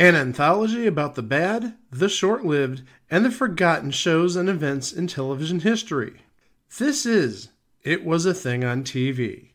[0.00, 5.06] an anthology about the bad, the short lived, and the forgotten shows and events in
[5.06, 6.22] television history.
[6.78, 7.50] This is
[7.82, 9.50] It Was a Thing on TV.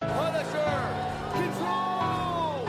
[0.00, 1.30] Punisher!
[1.32, 2.66] Control!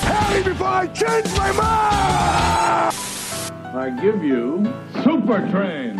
[0.00, 2.96] Tell me before I change my mind!
[3.76, 4.64] I give you
[5.04, 5.96] Super Train.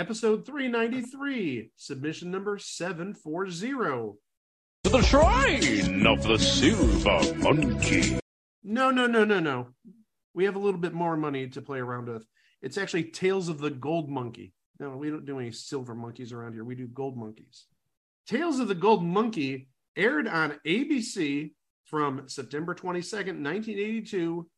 [0.00, 4.16] Episode 393, submission number 740.
[4.84, 8.18] To the shrine of the silver monkey.
[8.64, 9.68] No, no, no, no, no.
[10.32, 12.24] We have a little bit more money to play around with.
[12.62, 14.54] It's actually Tales of the Gold Monkey.
[14.78, 16.64] No, we don't do any silver monkeys around here.
[16.64, 17.66] We do gold monkeys.
[18.26, 21.50] Tales of the Gold Monkey aired on ABC
[21.84, 24.48] from September 22nd, 1982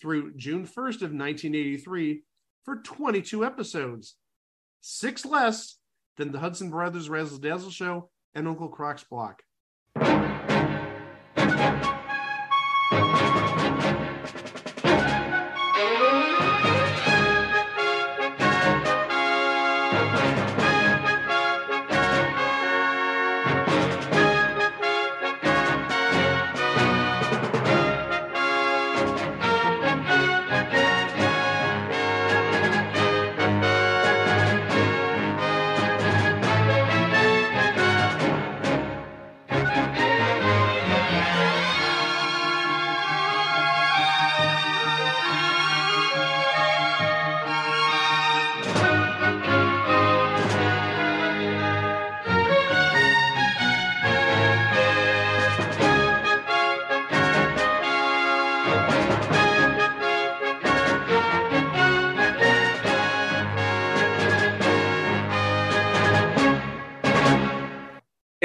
[0.00, 2.24] through June 1st of 1983
[2.64, 4.16] for 22 episodes.
[4.80, 5.76] Six less
[6.16, 9.42] than the Hudson Brothers Razzle Dazzle Show and Uncle Croc's Block.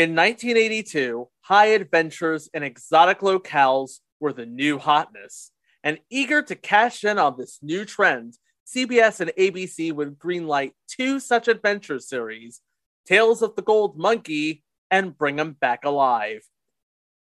[0.04, 5.52] In 1982, high adventures in exotic locales were the new hotness.
[5.82, 8.38] And eager to cash in on this new trend,
[8.68, 12.59] CBS and ABC would greenlight two such adventure series
[13.06, 16.42] Tales of the Gold Monkey and Bring 'em Back Alive.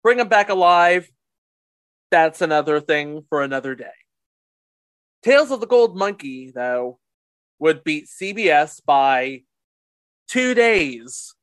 [0.01, 1.11] Bring 'em Back Alive,
[2.09, 3.99] that's another thing for another day.
[5.23, 7.01] Tales of the Gold Monkey, though,
[7.59, 9.43] would beat CBS by
[10.29, 11.35] two days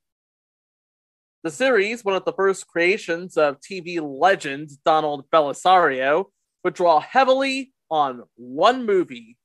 [1.43, 6.27] the series, one of the first creations of TV legend Donald Bellisario,
[6.65, 9.37] would draw heavily on one movie.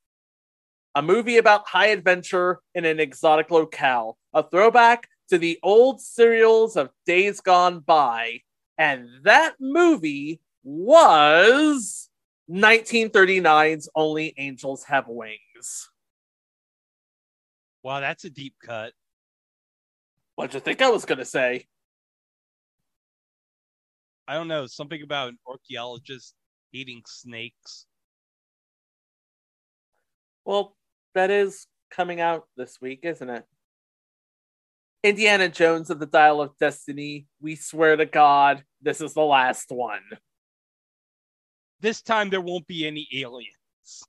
[0.96, 6.76] A movie about high adventure in an exotic locale, a throwback to the old serials
[6.76, 8.42] of days gone by.
[8.78, 12.10] And that movie was
[12.50, 15.90] 1939's Only Angels Have Wings.
[17.84, 18.94] Wow, that's a deep cut.
[20.36, 21.68] What'd you think I was going to say?
[24.28, 26.34] I don't know, something about an archaeologist
[26.72, 27.86] eating snakes.
[30.46, 30.76] Well,
[31.14, 33.46] that is coming out this week, isn't it?
[35.04, 37.28] Indiana Jones of the Dial of Destiny.
[37.42, 40.02] We swear to God, this is the last one.
[41.82, 44.04] This time there won't be any aliens.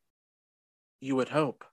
[1.01, 1.65] You would hope.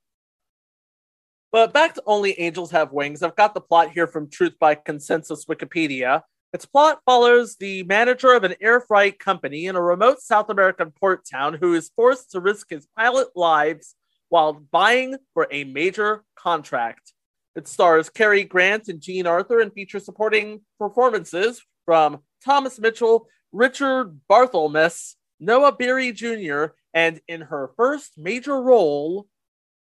[1.51, 3.21] But back to Only Angels Have Wings.
[3.21, 6.21] I've got the plot here from Truth by Consensus Wikipedia.
[6.53, 10.91] Its plot follows the manager of an air freight company in a remote South American
[10.91, 13.95] port town who is forced to risk his pilot lives
[14.27, 17.13] while buying for a major contract.
[17.55, 24.19] It stars Cary Grant and Jean Arthur and features supporting performances from Thomas Mitchell, Richard
[24.29, 29.27] Barthelmess, Noah Beery Jr., and in her first major role,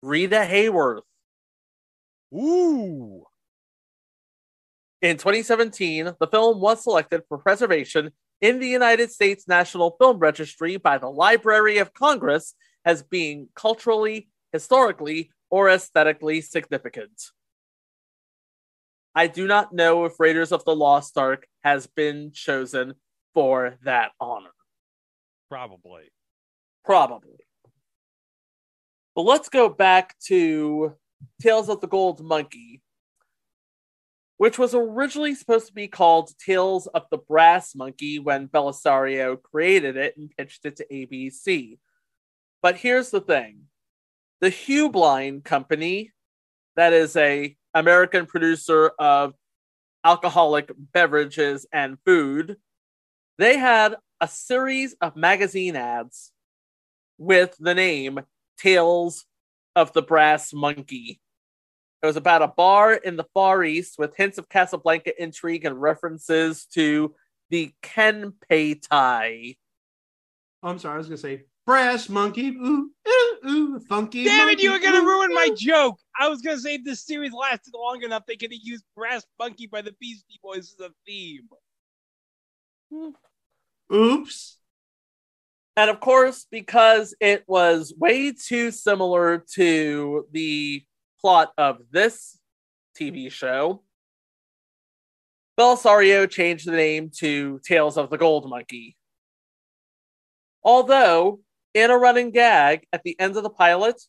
[0.01, 1.01] Rita Hayworth.
[2.33, 3.25] Ooh.
[5.01, 10.77] In 2017, the film was selected for preservation in the United States National Film Registry
[10.77, 12.53] by the Library of Congress
[12.85, 17.19] as being culturally, historically, or aesthetically significant.
[19.15, 22.93] I do not know if Raiders of the Lost Ark has been chosen
[23.33, 24.53] for that honor.
[25.49, 26.11] Probably.
[26.85, 27.45] Probably.
[29.15, 30.95] But let's go back to
[31.41, 32.81] Tales of the Gold Monkey,
[34.41, 39.97] which was originally supposed to be called Tales of the Brass Monkey when Bellisario created
[39.97, 41.77] it and pitched it to ABC.
[42.63, 43.67] But here's the thing
[44.39, 46.11] the Heublein Company,
[46.75, 49.35] that is a American producer of
[50.03, 52.57] alcoholic beverages and food,
[53.37, 56.31] they had a series of magazine ads
[57.19, 58.21] with the name
[58.57, 59.23] Tales
[59.75, 61.21] of the Brass Monkey.
[62.01, 65.79] It was about a bar in the Far East with hints of Casablanca intrigue and
[65.79, 67.13] references to
[67.51, 69.55] the Kenpei Tai.
[70.63, 70.95] Oh, I'm sorry.
[70.95, 72.49] I was gonna say brass monkey.
[72.49, 74.23] Ooh, ooh, ooh, funky.
[74.23, 75.99] Damn it, you were gonna ooh, ruin my joke.
[76.19, 79.25] I was gonna say if this series lasted long enough, they could have used Brass
[79.37, 81.49] Monkey by the Beastie Boys as a theme.
[83.93, 84.57] Oops.
[85.77, 90.83] And of course, because it was way too similar to the
[91.21, 92.37] plot of this
[92.99, 93.83] TV show,
[95.59, 98.97] Bellisario changed the name to Tales of the Gold Monkey.
[100.63, 101.41] Although,
[101.73, 104.01] in a running gag at the end of the pilot,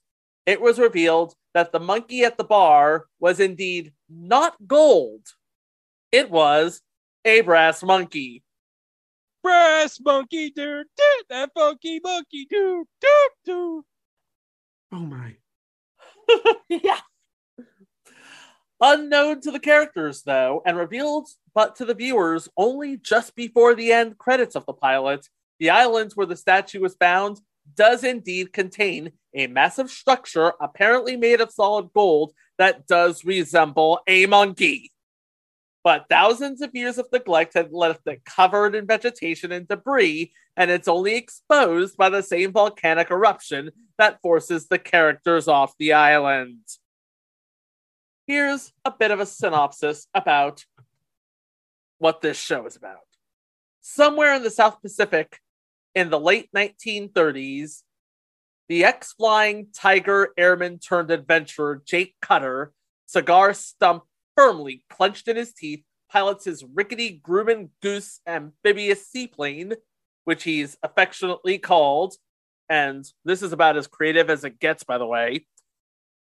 [0.46, 5.22] it was revealed that the monkey at the bar was indeed not gold.
[6.10, 6.80] It was
[7.24, 8.42] a brass monkey.
[9.42, 13.84] Brass Monkey, do do that funky monkey, do do do.
[14.92, 15.36] Oh my.
[16.69, 16.98] yeah.
[18.80, 23.92] Unknown to the characters, though, and revealed but to the viewers only just before the
[23.92, 25.28] end credits of the pilot,
[25.60, 27.40] the island where the statue was found
[27.76, 34.26] does indeed contain a massive structure apparently made of solid gold that does resemble a
[34.26, 34.90] monkey.
[35.84, 40.70] But thousands of years of neglect had left it covered in vegetation and debris, and
[40.70, 46.61] it's only exposed by the same volcanic eruption that forces the characters off the island.
[48.26, 50.64] Here's a bit of a synopsis about
[51.99, 52.99] what this show is about.
[53.81, 55.40] Somewhere in the South Pacific
[55.94, 57.82] in the late 1930s,
[58.69, 62.73] the ex flying tiger airman turned adventurer Jake Cutter,
[63.06, 64.05] cigar stump
[64.37, 69.75] firmly clenched in his teeth, pilots his rickety Grumman Goose amphibious seaplane,
[70.25, 72.14] which he's affectionately called,
[72.69, 75.46] and this is about as creative as it gets, by the way,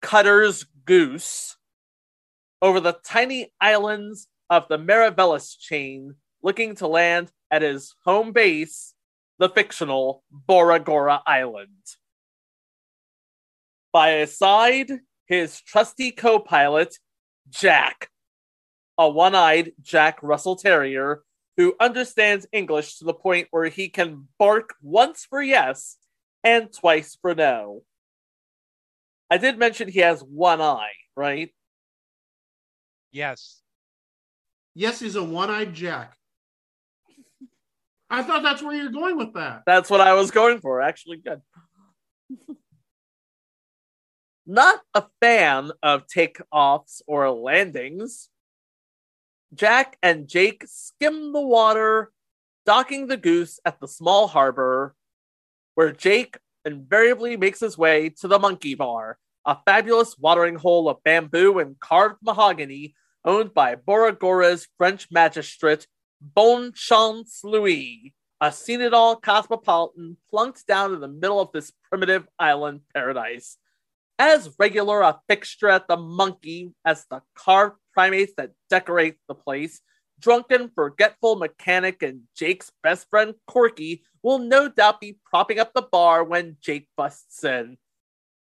[0.00, 1.56] Cutter's Goose,
[2.60, 8.94] over the tiny islands of the Marivelis chain, looking to land at his home base,
[9.38, 11.68] the fictional Bora Gora Island.
[13.92, 14.90] By his side,
[15.26, 16.98] his trusty co pilot,
[17.50, 18.08] Jack,
[18.98, 21.22] a one eyed Jack Russell Terrier
[21.56, 25.96] who understands English to the point where he can bark once for yes
[26.42, 27.82] and twice for no.
[29.30, 31.52] I did mention he has one eye, right?
[33.12, 33.60] Yes.
[34.74, 36.16] Yes, he's a one-eyed Jack.
[38.08, 39.62] I thought that's where you're going with that.
[39.66, 40.82] That's what I was going for.
[40.82, 41.40] Actually, good.
[44.52, 48.28] Not a fan of takeoffs or landings.
[49.54, 52.12] Jack and Jake skim the water,
[52.66, 54.94] docking the goose at the small harbor,
[55.74, 59.16] where Jake invariably makes his way to the Monkey Bar,
[59.46, 62.94] a fabulous watering hole of bamboo and carved mahogany
[63.24, 65.86] owned by Bora Gora's French magistrate,
[66.36, 72.28] Bonchance Louis, a seen it all cosmopolitan plunked down in the middle of this primitive
[72.38, 73.56] island paradise.
[74.18, 79.80] As regular a fixture at the monkey as the carved primates that decorate the place,
[80.20, 85.82] drunken, forgetful mechanic and Jake's best friend Corky will no doubt be propping up the
[85.82, 87.76] bar when Jake busts in.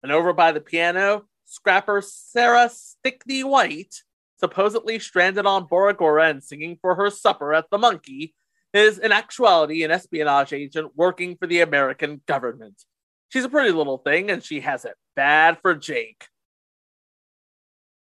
[0.03, 4.03] And over by the piano, scrapper Sarah Stickney White,
[4.39, 8.35] supposedly stranded on Bora Gora and singing for her supper at the monkey,
[8.73, 12.83] is in actuality an espionage agent working for the American government.
[13.29, 16.25] She's a pretty little thing, and she has it bad for Jake.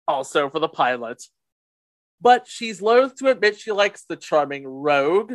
[0.07, 1.25] Also for the pilot.
[2.21, 5.35] But she's loath to admit she likes the charming rogue,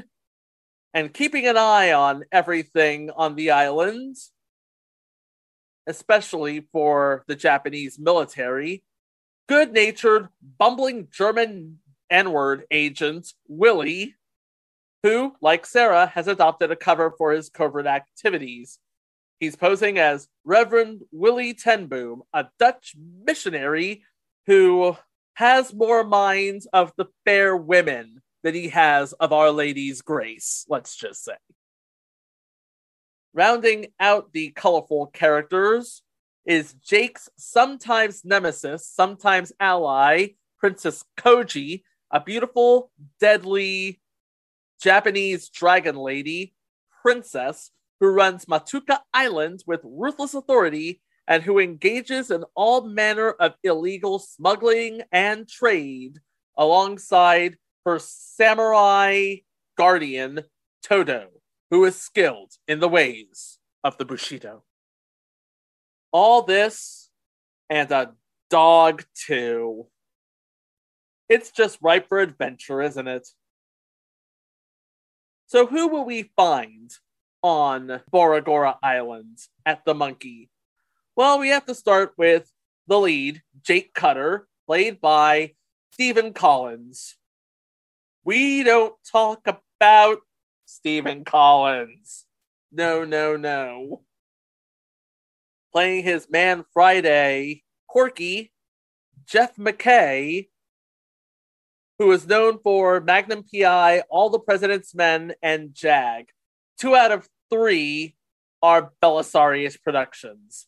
[0.93, 4.15] and keeping an eye on everything on the island,
[5.87, 8.83] especially for the Japanese military,
[9.47, 14.15] good natured, bumbling German N word agent Willie,
[15.01, 18.79] who, like Sarah, has adopted a cover for his covert activities.
[19.43, 24.03] He's posing as Reverend Willie Tenboom, a Dutch missionary
[24.47, 24.95] who
[25.33, 30.95] has more minds of the fair women than he has of Our Lady's grace, let's
[30.95, 31.35] just say.
[33.33, 36.03] Rounding out the colorful characters
[36.45, 43.99] is Jake's sometimes nemesis, sometimes ally, Princess Koji, a beautiful, deadly
[44.81, 46.53] Japanese dragon lady,
[47.01, 47.71] princess,
[48.03, 54.19] who runs Matuka Island with ruthless authority and who engages in all manner of illegal
[54.19, 56.19] smuggling and trade
[56.57, 57.55] alongside
[57.85, 59.35] her samurai
[59.77, 60.41] guardian,
[60.83, 61.29] Todo,
[61.71, 64.65] who is skilled in the ways of the Bushido.
[66.11, 67.09] All this
[67.69, 68.15] and a
[68.49, 69.87] dog too.
[71.29, 73.29] It's just ripe for adventure, isn't it?
[75.45, 76.91] So, who will we find
[77.43, 80.49] on Boragora Island at the Monkey?
[81.15, 82.51] Well, we have to start with
[82.87, 85.53] the lead, Jake Cutter, played by
[85.91, 87.17] Stephen Collins.
[88.23, 90.19] We don't talk about
[90.65, 92.25] Stephen Collins.
[92.71, 94.01] No, no, no.
[95.71, 98.51] Playing his man Friday, Corky,
[99.25, 100.47] Jeff McKay,
[101.99, 106.29] who is known for Magnum PI, All the President's Men, and Jag.
[106.77, 108.15] Two out of three
[108.61, 110.67] are Belisarius productions.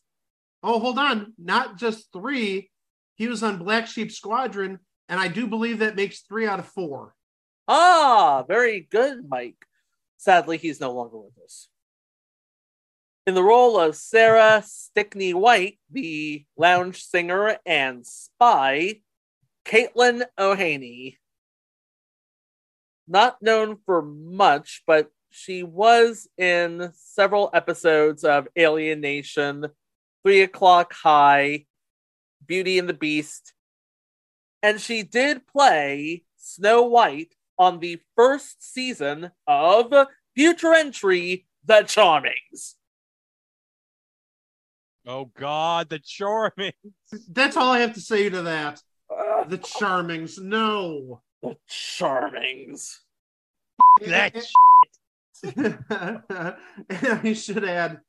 [0.62, 1.32] Oh, hold on.
[1.38, 2.70] Not just three.
[3.16, 4.78] He was on Black Sheep Squadron,
[5.08, 7.14] and I do believe that makes three out of four.
[7.66, 9.66] Ah, very good, Mike.
[10.18, 11.68] Sadly, he's no longer with us.
[13.26, 19.00] In the role of Sarah Stickney White, the lounge singer and spy,
[19.64, 21.16] Caitlin O'Heaney.
[23.08, 29.66] Not known for much, but she was in several episodes of Alien Nation,
[30.24, 31.66] Three O'Clock High,
[32.46, 33.52] Beauty and the Beast,
[34.62, 39.92] and she did play Snow White on the first season of
[40.34, 42.74] future entry The Charmings.
[45.06, 46.72] Oh God, the Charmings.
[47.28, 48.82] That's all I have to say to that.
[49.48, 50.40] The Charmings.
[50.40, 51.22] No.
[51.42, 52.96] The Charmings.
[54.04, 54.34] That
[55.56, 58.00] and I should add,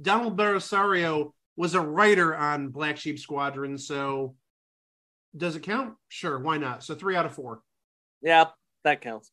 [0.00, 4.34] Donald Bellisario was a writer on Black Sheep Squadron, so
[5.36, 5.94] does it count?
[6.08, 6.82] Sure, why not?
[6.84, 7.62] So three out of four.
[8.20, 8.46] Yeah,
[8.84, 9.30] that counts.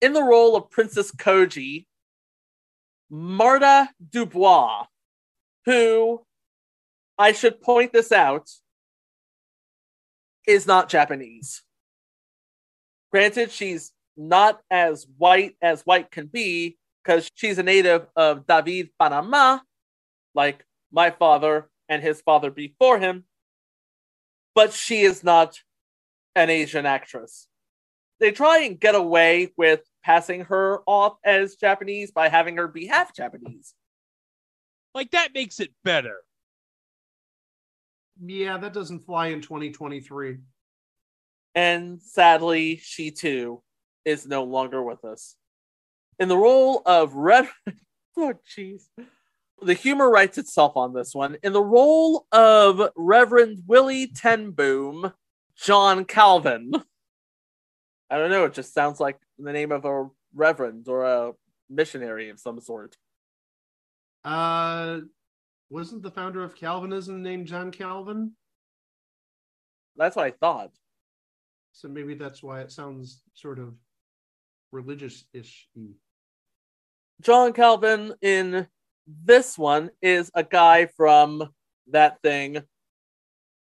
[0.00, 1.86] In the role of Princess Koji,
[3.10, 4.86] Marta Dubois,
[5.64, 6.24] who
[7.18, 8.50] I should point this out
[10.46, 11.62] is not Japanese.
[13.12, 18.90] Granted, she's not as white as white can be because she's a native of David
[18.98, 19.58] Panama,
[20.34, 23.24] like my father and his father before him,
[24.54, 25.58] but she is not
[26.34, 27.46] an Asian actress.
[28.20, 32.86] They try and get away with passing her off as Japanese by having her be
[32.86, 33.74] half Japanese.
[34.94, 36.18] like that makes it better.
[38.24, 40.38] Yeah, that doesn't fly in 2023.
[41.56, 43.62] And sadly, she too
[44.04, 45.36] is no longer with us.
[46.18, 47.48] In the role of Red.
[48.16, 48.84] oh, jeez.
[49.62, 51.38] The humor writes itself on this one.
[51.42, 55.12] In the role of Reverend Willie Tenboom,
[55.56, 56.72] John Calvin.
[58.10, 61.32] I don't know, it just sounds like the name of a reverend or a
[61.70, 62.96] missionary of some sort.
[64.24, 65.00] Uh,
[65.70, 68.32] wasn't the founder of Calvinism named John Calvin?
[69.96, 70.70] That's what I thought.
[71.72, 73.74] So maybe that's why it sounds sort of
[74.74, 75.68] religious-ish.
[77.22, 78.66] John Calvin in
[79.06, 81.48] this one is a guy from
[81.90, 82.62] that thing.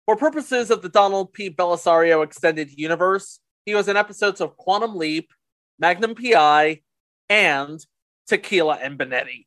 [0.05, 1.50] For purposes of the Donald P.
[1.50, 5.31] Bellisario extended universe, he was in episodes of Quantum Leap,
[5.79, 6.81] Magnum PI,
[7.29, 7.83] and
[8.27, 9.45] Tequila and Bonetti.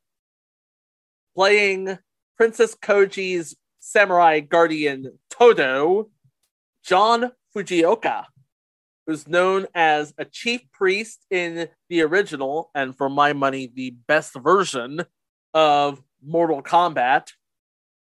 [1.35, 1.99] Playing
[2.37, 6.11] Princess Koji's samurai guardian Todo,
[6.85, 8.25] John Fujioka,
[9.09, 14.35] who's known as a chief priest in the original, and for my money, the best
[14.35, 15.03] version
[15.55, 17.29] of Mortal Kombat,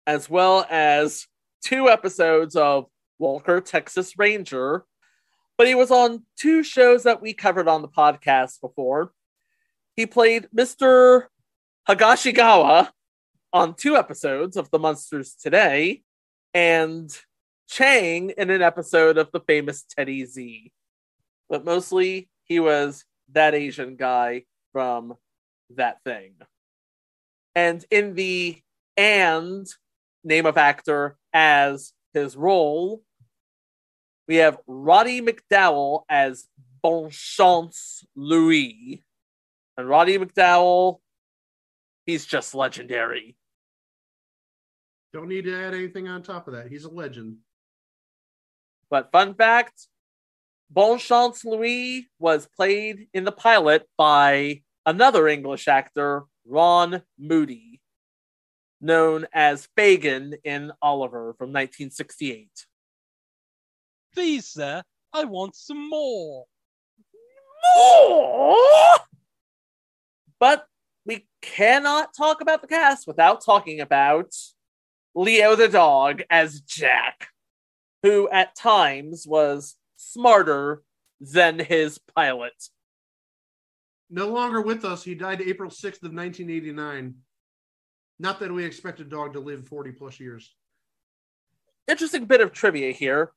[0.06, 1.28] as well as
[1.64, 2.88] two episodes of
[3.20, 4.84] Walker, Texas Ranger.
[5.58, 9.14] But he was on two shows that we covered on the podcast before.
[9.96, 11.28] He played Mr.
[11.88, 12.90] Higashigawa
[13.54, 16.04] on two episodes of The Munsters Today,
[16.54, 17.18] and
[17.70, 20.74] Chang in an episode of the famous Teddy Z.
[21.52, 23.04] But mostly he was
[23.34, 25.16] that Asian guy from
[25.76, 26.36] that thing.
[27.56, 28.62] And in the
[28.96, 29.68] and
[30.24, 33.04] name of actor as his role,
[34.30, 36.48] we have Roddy McDowall as
[36.82, 39.04] Bonchance Louis.
[39.78, 41.00] And Roddy McDowall,
[42.06, 43.36] he's just legendary.
[45.12, 46.68] Don't need to add anything on top of that.
[46.68, 47.40] He's a legend.
[48.90, 49.88] But fun fact
[50.74, 57.82] Bonchance Louis was played in the pilot by another English actor, Ron Moody,
[58.80, 62.50] known as Fagin in Oliver from 1968.
[64.14, 66.46] Please, sir, I want some more.
[70.40, 70.66] But
[71.06, 74.34] we cannot talk about the cast without talking about
[75.14, 77.28] Leo the dog as Jack,
[78.04, 80.82] who at times was smarter
[81.20, 82.54] than his pilot.
[84.10, 85.04] No longer with us.
[85.04, 87.16] He died April 6th of 1989.
[88.20, 90.54] Not that we expect a dog to live 40 plus years.
[91.88, 93.32] Interesting bit of trivia here.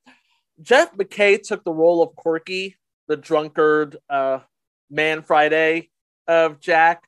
[0.60, 2.76] Jeff McKay took the role of Corky,
[3.08, 4.40] the drunkard uh,
[4.90, 5.90] man Friday
[6.26, 7.04] of Jack.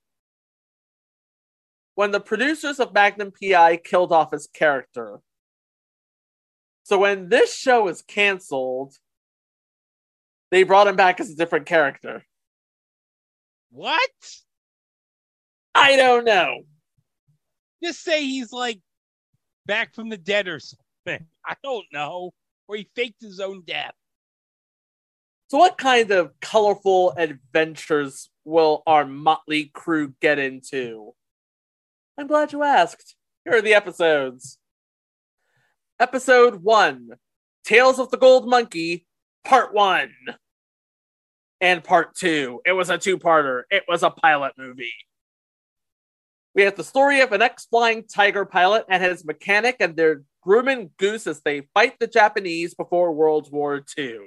[1.94, 5.20] When the producers of Magnum PI killed off his character.
[6.82, 8.94] So when this show was canceled,
[10.56, 12.24] they brought him back as a different character.
[13.70, 14.10] What?
[15.74, 16.62] I don't know.
[17.84, 18.80] Just say he's like
[19.66, 21.26] back from the dead or something.
[21.44, 22.32] I don't know.
[22.68, 23.92] Or he faked his own death.
[25.48, 31.12] So, what kind of colorful adventures will our motley crew get into?
[32.16, 33.14] I'm glad you asked.
[33.44, 34.56] Here are the episodes.
[36.00, 37.10] Episode 1
[37.62, 39.06] Tales of the Gold Monkey,
[39.44, 40.10] Part 1.
[41.60, 42.62] And Part 2.
[42.66, 44.92] It was a two parter, it was a pilot movie.
[46.54, 50.22] We have the story of an ex flying tiger pilot and his mechanic and their
[50.46, 54.18] Grumman goose as they fight the Japanese before World War II.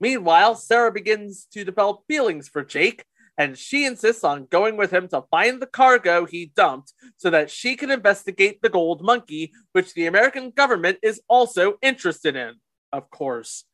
[0.00, 3.04] Meanwhile, Sarah begins to develop feelings for Jake,
[3.38, 7.50] and she insists on going with him to find the cargo he dumped so that
[7.50, 12.56] she can investigate the gold monkey, which the American government is also interested in,
[12.92, 13.64] of course.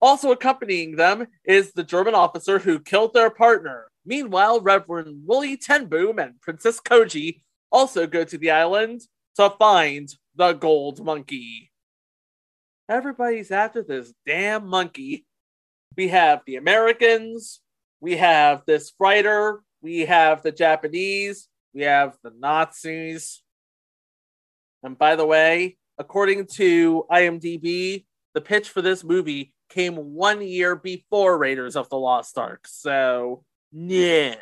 [0.00, 3.88] Also accompanying them is the German officer who killed their partner.
[4.04, 9.02] Meanwhile, Reverend Willie Tenboom and Princess Koji also go to the island
[9.36, 11.72] to find the gold monkey.
[12.88, 15.26] Everybody's after this damn monkey.
[15.96, 17.60] We have the Americans,
[18.00, 23.42] we have this writer, we have the Japanese, we have the Nazis.
[24.82, 30.76] And by the way, according to IMDb, the pitch for this movie came one year
[30.76, 32.66] before Raiders of the Lost Ark.
[32.68, 34.36] So, yeah.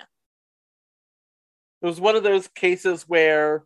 [1.82, 3.64] It was one of those cases where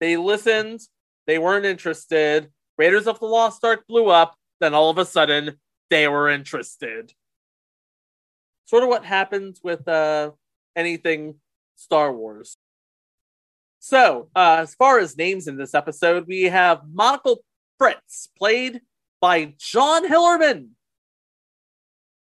[0.00, 0.80] they listened,
[1.26, 2.50] they weren't interested.
[2.78, 5.58] Raiders of the Lost Ark blew up, then all of a sudden
[5.90, 7.12] they were interested.
[8.66, 10.32] Sort of what happens with uh,
[10.74, 11.36] anything
[11.76, 12.56] Star Wars.
[13.78, 17.44] So, uh, as far as names in this episode, we have Monocle
[17.78, 18.80] Fritz, played
[19.20, 20.70] by John Hillerman.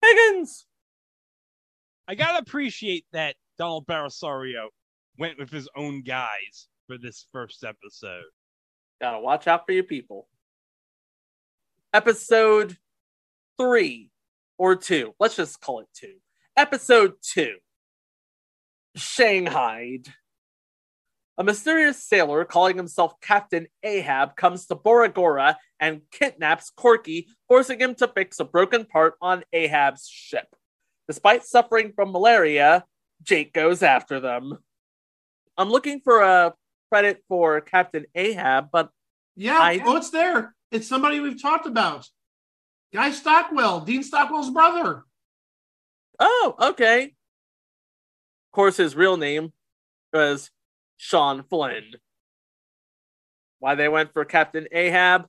[0.06, 0.65] Higgins!
[2.08, 4.68] I gotta appreciate that Donald Bellisario
[5.18, 8.24] went with his own guys for this first episode.
[9.02, 10.28] Gotta watch out for your people.
[11.94, 12.78] Episode
[13.58, 14.12] three
[14.58, 15.13] or two.
[15.20, 16.15] Let's just call it two.
[16.58, 17.56] Episode two
[18.96, 20.00] Shanghai.
[21.38, 27.80] A mysterious sailor calling himself Captain Ahab comes to Bora Gora and kidnaps Corky, forcing
[27.80, 30.48] him to fix a broken part on Ahab's ship.
[31.08, 32.86] Despite suffering from malaria,
[33.21, 34.58] Jake goes after them.
[35.58, 36.54] I'm looking for a
[36.89, 38.89] credit for Captain Ahab, but
[39.36, 40.56] Yeah, I- oh, it's there.
[40.71, 42.08] It's somebody we've talked about.
[42.93, 45.04] Guy Stockwell, Dean Stockwell's brother.
[46.17, 47.04] Oh, okay.
[47.04, 47.12] Of
[48.54, 49.52] course, his real name
[50.13, 50.50] was
[50.98, 51.92] Sean Flynn.
[53.60, 55.28] Why they went for Captain Ahab?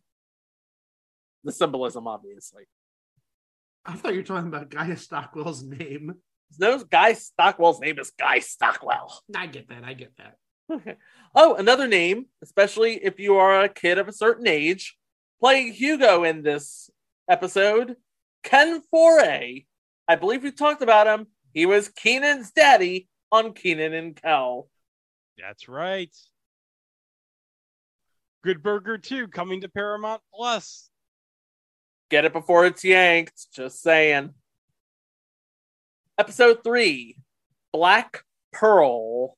[1.45, 2.65] The symbolism, obviously.
[3.85, 6.15] I thought you were talking about Guy Stockwell's name.
[6.59, 9.23] No, Guy Stockwell's name is Guy Stockwell.
[9.35, 9.85] I get that.
[9.85, 10.37] I get that.
[10.71, 10.97] Okay.
[11.35, 14.97] Oh, another name, especially if you are a kid of a certain age,
[15.41, 16.91] playing Hugo in this
[17.29, 17.97] episode,
[18.43, 19.67] Ken Foree.
[20.09, 21.29] I believe we talked about him.
[21.53, 24.69] He was Kenan's daddy on Kenan and Kel.
[25.38, 26.14] That's right.
[28.42, 30.88] Good Burger 2 coming to Paramount Plus.
[32.11, 33.46] Get it before it's yanked.
[33.53, 34.35] Just saying.
[36.18, 37.16] Episode 3
[37.72, 38.22] Black
[38.53, 39.37] Pearl.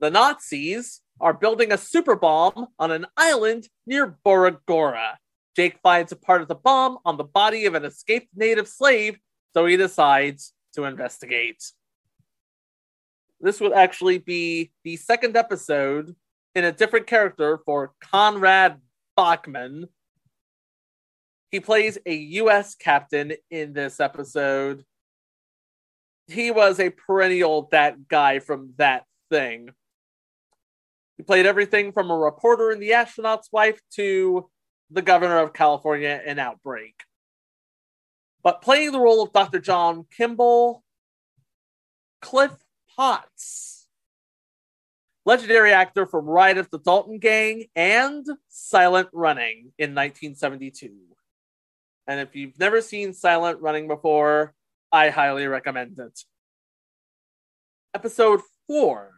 [0.00, 5.14] The Nazis are building a super bomb on an island near Boragora.
[5.56, 9.18] Jake finds a part of the bomb on the body of an escaped native slave,
[9.54, 11.62] so he decides to investigate.
[13.42, 16.14] This would actually be the second episode
[16.54, 18.80] in a different character for Conrad
[19.16, 19.88] Bachmann,
[21.50, 22.74] he plays a U.S.
[22.74, 24.84] captain in this episode.
[26.26, 29.68] He was a perennial that guy from that thing.
[31.18, 34.48] He played everything from a reporter in The Astronaut's Wife to
[34.90, 36.94] the governor of California in Outbreak.
[38.42, 39.60] But playing the role of Dr.
[39.60, 40.82] John Kimball,
[42.22, 42.52] Cliff
[42.96, 43.86] Potts.
[45.24, 50.90] legendary actor from Ride of the Dalton Gang and Silent Running in 1972.
[52.06, 54.54] And if you've never seen Silent Running before,
[54.90, 56.20] I highly recommend it.
[57.94, 59.10] Episode 4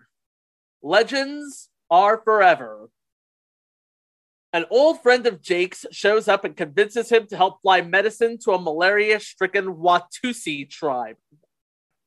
[0.83, 2.91] Legends Are Forever.
[4.53, 8.53] An old friend of Jake's shows up and convinces him to help fly medicine to
[8.53, 11.17] a malaria stricken Watusi tribe.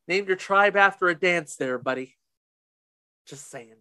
[0.08, 2.16] Named your tribe after a dance there, buddy.
[3.26, 3.76] Just saying.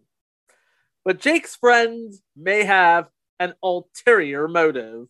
[1.05, 3.07] But Jake's friend may have
[3.39, 5.07] an ulterior motive.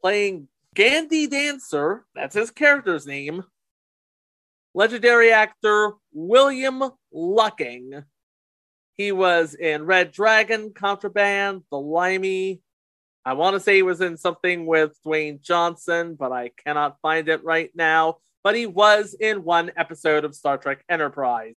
[0.00, 3.44] Playing Gandy Dancer, that's his character's name,
[4.74, 8.04] legendary actor William Lucking.
[8.94, 12.62] He was in Red Dragon, Contraband, The Limey.
[13.24, 17.28] I want to say he was in something with Dwayne Johnson, but I cannot find
[17.28, 18.18] it right now.
[18.42, 21.54] But he was in one episode of Star Trek Enterprise.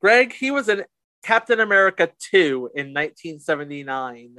[0.00, 0.84] Greg, he was in
[1.22, 4.36] Captain America 2 in 1979.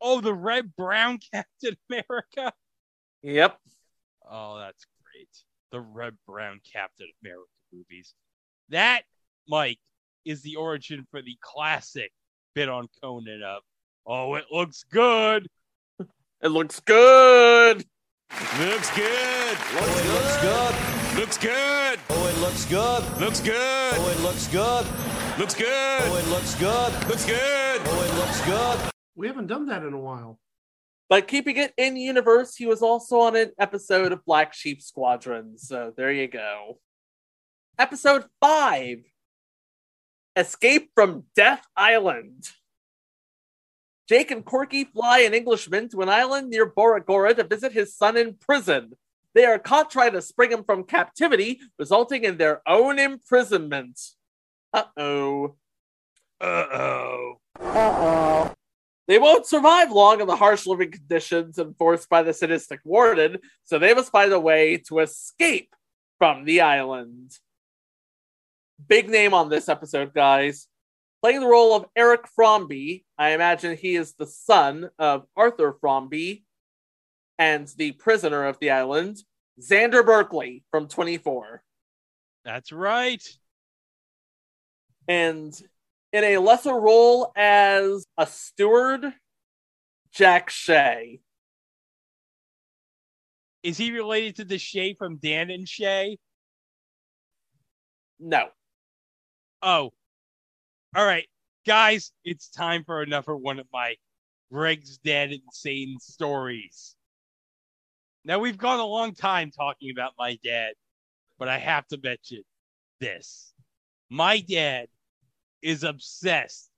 [0.00, 2.52] Oh, the red brown Captain America.
[3.22, 3.58] Yep.
[4.30, 5.28] Oh, that's great.
[5.72, 8.14] The red brown Captain America movies.
[8.68, 9.02] That,
[9.48, 9.78] Mike,
[10.24, 12.12] is the origin for the classic
[12.54, 13.62] bit on Conan of,
[14.06, 15.48] oh, it looks good.
[16.42, 17.84] It looks good.
[18.58, 19.56] Looks good.
[19.76, 21.18] Oh, it looks good.
[21.20, 22.00] Looks good.
[22.10, 23.20] Oh, it looks good.
[23.20, 23.94] Looks good.
[23.96, 25.38] Oh, it looks good.
[25.38, 26.02] Looks good.
[26.02, 27.08] Oh, it looks good.
[27.08, 27.80] Looks good.
[27.84, 28.90] Oh, it looks good.
[29.14, 30.40] We haven't done that in a while.
[31.08, 35.56] But keeping it in universe, he was also on an episode of Black Sheep Squadron.
[35.56, 36.80] So there you go.
[37.78, 38.98] Episode 5
[40.34, 42.48] Escape from Death Island.
[44.08, 47.96] Jake and Corky fly an Englishman to an island near Bora Bora to visit his
[47.96, 48.92] son in prison.
[49.34, 54.00] They are caught trying to spring him from captivity, resulting in their own imprisonment.
[54.72, 55.56] Uh oh.
[56.40, 57.40] Uh oh.
[57.60, 58.54] Uh oh.
[59.06, 63.78] They won't survive long in the harsh living conditions enforced by the sadistic warden, so
[63.78, 65.74] they must find a way to escape
[66.18, 67.32] from the island.
[68.86, 70.68] Big name on this episode, guys.
[71.24, 76.42] Playing the role of Eric Fromby, I imagine he is the son of Arthur Fromby
[77.38, 79.16] and the prisoner of the island,
[79.58, 81.62] Xander Berkeley from 24.
[82.44, 83.22] That's right.
[85.08, 85.58] and
[86.12, 89.10] in a lesser role as a steward,
[90.12, 91.20] Jack Shea.
[93.62, 96.18] Is he related to the Shay from Dan and Shay?
[98.20, 98.48] No.
[99.62, 99.94] Oh.
[100.96, 101.26] All right.
[101.66, 103.96] Guys, it's time for another one of my
[104.52, 106.94] Greg's Dad Insane stories.
[108.24, 110.74] Now, we've gone a long time talking about my dad,
[111.36, 112.44] but I have to mention
[113.00, 113.52] this.
[114.08, 114.86] My dad
[115.62, 116.70] is obsessed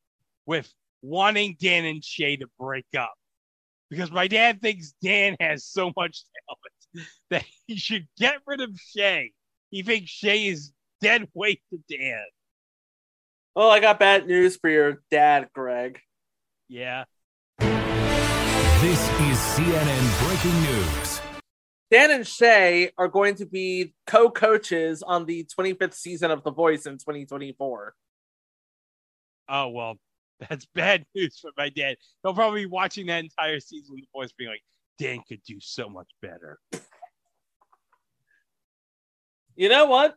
[0.47, 3.15] with wanting Dan and Shay to break up
[3.91, 8.71] because my dad thinks Dan has so much talent that he should get rid of
[8.79, 9.33] Shay.
[9.69, 12.25] He thinks Shay is dead weight to Dan.
[13.57, 15.99] Well, I got bad news for your dad, Greg.
[16.69, 17.05] Yeah.
[17.59, 21.21] This is CNN breaking news.
[21.91, 26.51] Dan and Shay are going to be co coaches on the 25th season of The
[26.51, 27.95] Voice in 2024.
[29.49, 29.95] Oh well,
[30.51, 31.97] that's bad news for my dad.
[32.23, 34.63] He'll probably be watching that entire season with the voice being like,
[34.99, 36.59] Dan could do so much better.
[39.55, 40.15] You know what?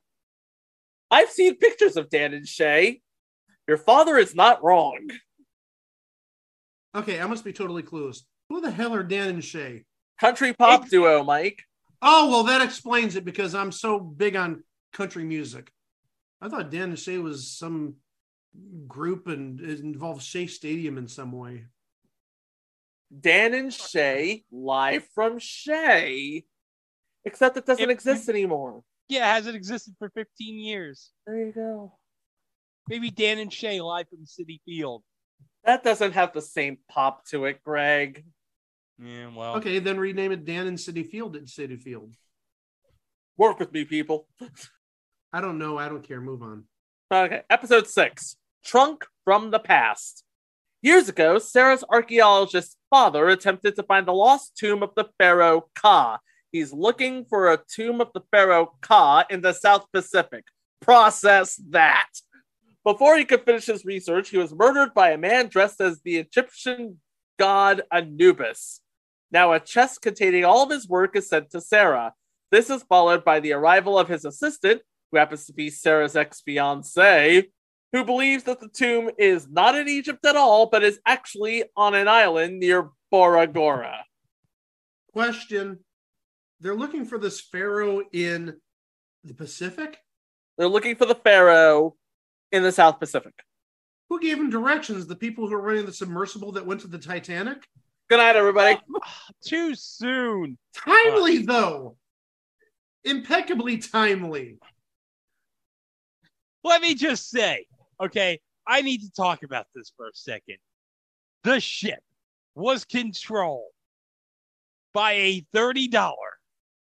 [1.09, 2.99] I've seen pictures of Dan and Shay.
[3.69, 5.11] Your father is not wrong.
[6.95, 8.21] Okay, I must be totally clueless.
[8.49, 9.85] Who the hell are Dan and Shay?
[10.19, 11.61] Country pop Ex- duo, Mike.
[12.01, 15.71] Oh, well, that explains it because I'm so big on country music.
[16.41, 17.97] I thought Dan and Shay was some
[18.87, 21.65] group and it involved Shea Stadium in some way.
[23.21, 26.43] Dan and Shay live from Shay.
[27.23, 28.83] Except it doesn't If- exist anymore.
[29.09, 31.11] Yeah, it hasn't existed for 15 years.
[31.27, 31.98] There you go.
[32.89, 35.03] Maybe Dan and Shay live from Citi Field.
[35.63, 38.25] That doesn't have the same pop to it, Greg.
[38.97, 39.57] Yeah, well.
[39.57, 42.15] Okay, then rename it Dan and Citi Field at Citi Field.
[43.37, 44.27] Work with me, people.
[45.31, 45.77] I don't know.
[45.77, 46.19] I don't care.
[46.19, 46.63] Move on.
[47.13, 50.23] Okay, episode six Trunk from the Past.
[50.81, 56.17] Years ago, Sarah's archaeologist father attempted to find the lost tomb of the pharaoh Ka.
[56.51, 60.45] He's looking for a tomb of the pharaoh Ka in the South Pacific.
[60.81, 62.07] Process that.
[62.89, 66.17] Before he could finish his research, he was murdered by a man dressed as the
[66.17, 66.99] Egyptian
[67.37, 68.81] god Anubis.
[69.31, 72.15] Now, a chest containing all of his work is sent to Sarah.
[72.49, 76.41] This is followed by the arrival of his assistant, who happens to be Sarah's ex
[76.41, 77.49] fiance,
[77.93, 81.93] who believes that the tomb is not in Egypt at all, but is actually on
[81.93, 84.03] an island near Bora Gora.
[85.13, 85.81] Question:
[86.59, 88.55] They're looking for this pharaoh in
[89.23, 89.99] the Pacific.
[90.57, 91.93] They're looking for the pharaoh
[92.51, 93.33] in the South Pacific.
[94.09, 95.05] Who gave him directions?
[95.05, 97.67] The people who are running the submersible that went to the Titanic.
[98.09, 98.79] Good night, everybody.
[99.03, 100.57] Ah, too soon.
[100.73, 101.95] Timely though,
[103.03, 104.57] impeccably timely.
[106.63, 107.65] Let me just say,
[108.01, 110.57] okay, I need to talk about this for a second.
[111.43, 112.01] The ship
[112.55, 113.71] was controlled
[114.93, 116.13] by a $30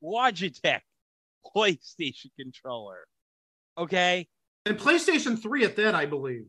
[0.03, 0.81] Logitech
[1.55, 3.05] PlayStation controller.
[3.77, 4.27] Okay?
[4.65, 6.45] And PlayStation 3 at that, I believe.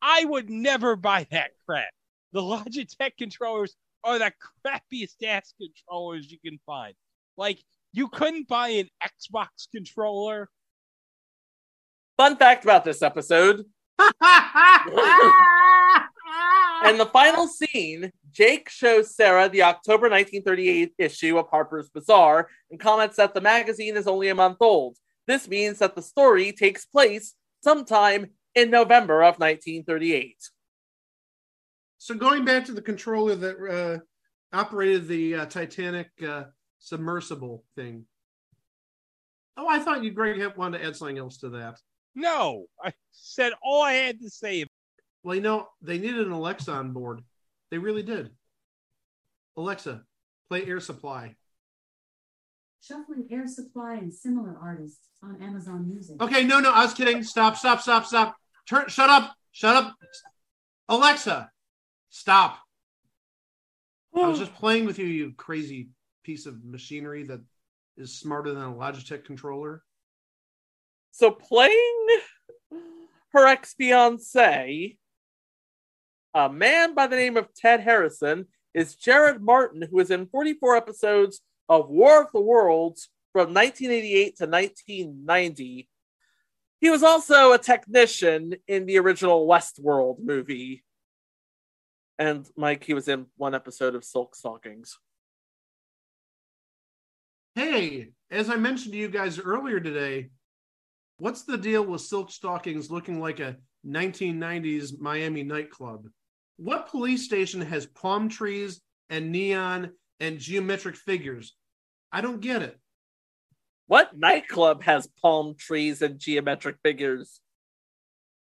[0.00, 1.90] I would never buy that crap.
[2.32, 4.32] The Logitech controllers are the
[4.64, 6.94] crappiest ass controllers you can find.
[7.36, 7.58] Like,
[7.92, 10.48] you couldn't buy an Xbox controller.
[12.16, 13.64] Fun fact about this episode
[16.84, 22.80] And the final scene, Jake shows Sarah the October 1938 issue of Harper's Bazaar and
[22.80, 24.96] comments that the magazine is only a month old.
[25.26, 30.36] This means that the story takes place sometime in November of 1938.
[31.98, 36.44] So going back to the controller that uh, operated the uh, Titanic uh,
[36.78, 38.04] submersible thing.
[39.56, 41.78] Oh, I thought you, Greg, had wanted to add something else to that.
[42.14, 44.66] No, I said all I had to say.
[45.22, 47.22] Well, you know, they needed an Alexa on board.
[47.70, 48.30] They really did.
[49.56, 50.02] Alexa,
[50.48, 51.36] play Air Supply.
[52.82, 56.20] Shuffling Air Supply and similar artists on Amazon Music.
[56.20, 57.22] Okay, no, no, I was kidding.
[57.22, 58.36] Stop, stop, stop, stop.
[58.68, 59.94] Turn, shut up, shut up.
[60.88, 61.48] Alexa,
[62.10, 62.58] stop.
[64.14, 65.90] I was just playing with you, you crazy
[66.24, 67.40] piece of machinery that
[67.96, 69.82] is smarter than a Logitech controller.
[71.12, 72.06] So playing
[73.32, 74.96] her ex fiance,
[76.34, 80.76] a man by the name of Ted Harrison, is Jared Martin, who is in 44
[80.76, 85.88] episodes of War of the Worlds from 1988 to 1990.
[86.80, 90.84] He was also a technician in the original Westworld movie.
[92.18, 94.98] And Mike, he was in one episode of Silk Stockings.
[97.54, 100.30] Hey, as I mentioned to you guys earlier today,
[101.18, 106.08] what's the deal with Silk Stockings looking like a 1990s Miami nightclub?
[106.56, 111.54] What police station has palm trees and neon and geometric figures?
[112.10, 112.78] I don't get it.
[113.86, 117.40] What nightclub has palm trees and geometric figures?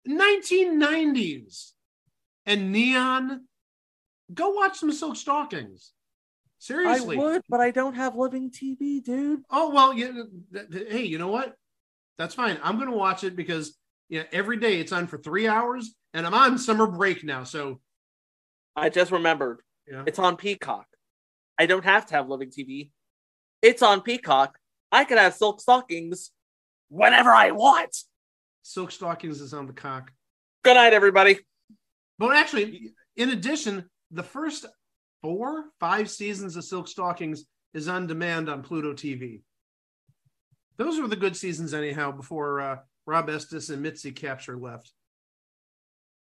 [0.08, 1.72] 1990s
[2.46, 3.46] and neon.
[4.34, 5.92] Go watch some Silk Stockings.
[6.60, 7.18] Seriously.
[7.18, 9.42] I would, but I don't have living TV, dude.
[9.50, 10.12] Oh well, yeah.
[10.54, 11.56] th- th- Hey, you know what?
[12.18, 12.60] That's fine.
[12.62, 13.76] I'm going to watch it because
[14.10, 17.46] yeah, every day it's on for three hours, and I'm on summer break now.
[17.46, 17.82] So
[18.76, 19.62] I just remembered.
[19.92, 20.04] Yeah.
[20.06, 20.86] It's on Peacock.
[21.62, 22.90] I don't have to have living TV.
[23.62, 24.58] It's on Peacock.
[24.92, 26.32] I can have silk stockings
[26.90, 27.96] whenever I want.
[28.64, 30.12] Silk Stockings is on the cock.
[30.64, 31.38] Good night, everybody.
[32.18, 34.66] But actually, in addition, the first
[35.22, 37.46] four, five seasons of Silk Stockings
[37.76, 39.44] is on demand on Pluto TV.
[40.78, 44.94] Those were the good seasons, anyhow, before uh, Rob Estes and Mitzi Kapture left.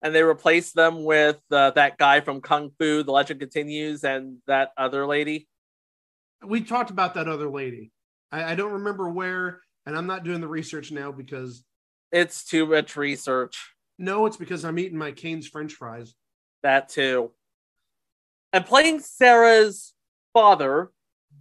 [0.02, 4.38] And they replaced them with uh, that guy from Kung Fu, The Legend Continues, and
[4.46, 5.46] that other lady.
[6.46, 7.92] We talked about that other lady.
[8.32, 11.62] I, I don't remember where, and I'm not doing the research now because
[12.12, 13.58] It's too much research.
[13.98, 16.14] no, it's because I'm eating my Cane's French fries.
[16.62, 17.32] That too.
[18.54, 19.92] And playing Sarah's
[20.32, 20.90] father,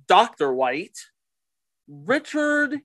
[0.08, 0.54] Dr.
[0.54, 0.98] White,
[1.88, 2.82] Richard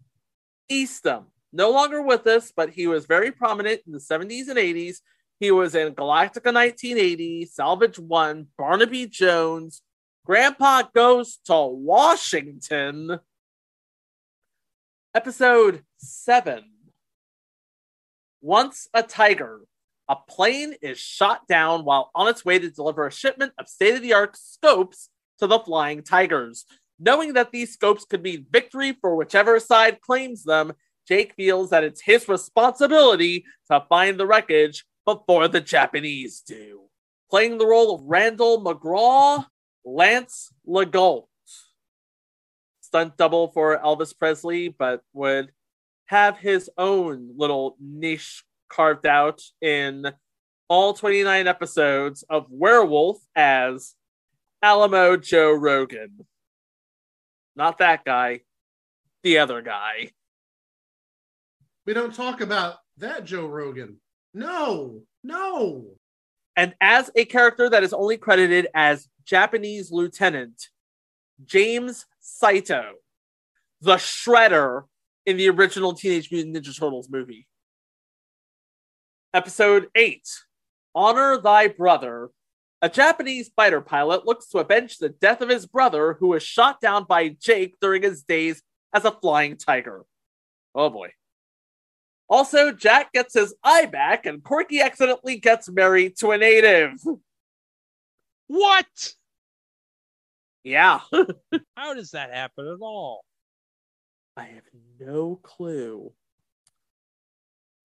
[0.69, 1.27] Eastham.
[1.53, 4.97] No longer with us, but he was very prominent in the 70s and 80s.
[5.41, 9.83] He was in Galactica 1980, Salvage One, Barnaby Jones,
[10.25, 13.19] Grandpa Goes to Washington,
[15.13, 16.65] episode 7.
[18.41, 19.63] Once a tiger,
[20.09, 23.97] a plane is shot down while on its way to deliver a shipment of state
[23.97, 25.09] of the art scopes
[25.41, 26.65] to the Flying Tigers.
[27.01, 30.73] Knowing that these scopes could mean victory for whichever side claims them,
[31.09, 36.83] Jake feels that it's his responsibility to find the wreckage before the Japanese do.
[37.31, 39.45] Playing the role of Randall McGraw,
[39.85, 41.27] Lance Legault.
[42.81, 45.53] Stunt double for Elvis Presley, but would
[46.07, 50.13] have his own little niche carved out in
[50.69, 53.95] all 29 episodes of Werewolf as
[54.63, 56.27] Alamo Joe Rogan.
[57.57, 58.41] Not that guy,
[59.23, 60.11] the other guy.
[61.87, 63.99] We don't talk about that Joe Rogan.
[64.35, 65.85] No, no.
[66.57, 70.69] And as a character that is only credited as Japanese Lieutenant,
[71.45, 72.95] James Saito,
[73.81, 74.85] the Shredder
[75.25, 77.47] in the original Teenage Mutant Ninja Turtles movie.
[79.33, 80.29] Episode 8
[80.95, 82.31] Honor Thy Brother.
[82.83, 86.81] A Japanese fighter pilot looks to avenge the death of his brother, who was shot
[86.81, 90.05] down by Jake during his days as a flying tiger.
[90.75, 91.11] Oh boy.
[92.35, 96.95] Also, Jack gets his eye back, and Corky accidentally gets married to a native.
[98.49, 99.15] What?
[100.65, 100.99] Yeah.
[101.77, 103.25] How does that happen at all?
[104.37, 104.65] I have
[104.99, 106.13] no clue.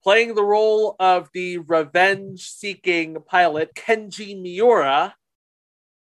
[0.02, 5.14] Playing the role of the revenge seeking pilot Kenji Miura,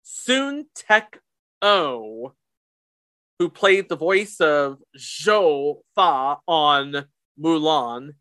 [0.01, 1.19] Soon Tech
[1.61, 2.33] O,
[3.37, 7.05] who played the voice of Zhou Fa on
[7.39, 8.15] Mulan.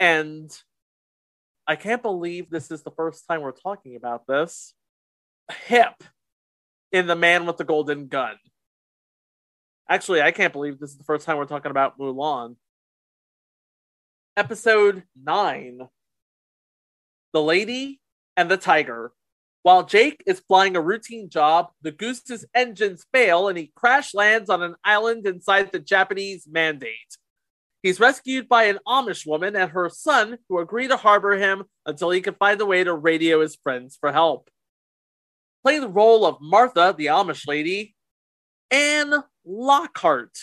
[0.00, 0.50] And
[1.66, 4.74] I can't believe this is the first time we're talking about this.
[5.66, 6.02] Hip
[6.92, 8.36] in The Man with the Golden Gun.
[9.88, 12.56] Actually, I can't believe this is the first time we're talking about Mulan.
[14.36, 15.88] Episode 9
[17.32, 18.00] The Lady
[18.36, 19.12] and the Tiger.
[19.62, 24.48] While Jake is flying a routine job, the Goose's engines fail and he crash lands
[24.48, 27.18] on an island inside the Japanese mandate.
[27.82, 32.10] He's rescued by an Amish woman and her son, who agree to harbor him until
[32.10, 34.50] he can find a way to radio his friends for help.
[35.62, 37.94] Playing the role of Martha, the Amish lady,
[38.70, 39.14] Anne
[39.44, 40.36] Lockhart,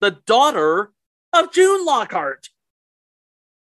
[0.00, 0.92] the daughter
[1.32, 2.48] of June Lockhart.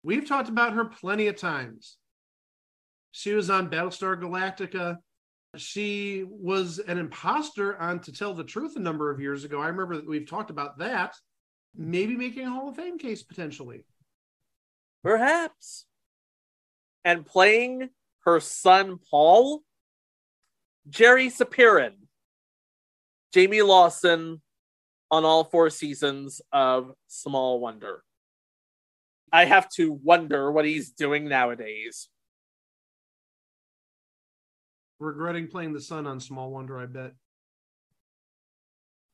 [0.02, 1.98] We've talked about her plenty of times.
[3.12, 4.98] She was on Battlestar Galactica.
[5.56, 9.62] She was an imposter on To Tell the Truth a number of years ago.
[9.62, 11.16] I remember that we've talked about that.
[11.76, 13.86] Maybe making a Hall of Fame case potentially.
[15.04, 15.86] Perhaps.
[17.04, 17.90] And playing
[18.26, 19.64] her son Paul,
[20.90, 21.94] Jerry Supiran,
[23.34, 24.42] Jamie Lawson
[25.12, 28.04] on all four seasons of Small Wonder.
[29.32, 32.08] I have to wonder what he's doing nowadays.
[35.00, 37.14] Regretting playing the son on Small Wonder, I bet.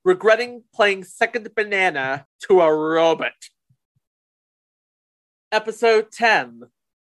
[0.06, 3.34] Regretting playing second banana to a robot.
[5.52, 6.62] Episode 10.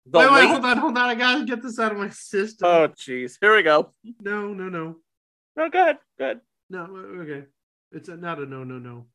[0.08, 1.10] The wait, wait, late- hold on, hold on.
[1.10, 2.68] I gotta get this out of my system.
[2.68, 3.38] Oh, jeez.
[3.40, 3.94] Here we go.
[4.20, 4.98] no, no, no.
[5.56, 6.42] No, good, good.
[6.70, 6.86] No,
[7.22, 7.44] okay.
[7.92, 9.06] It's a, not a no, no, no.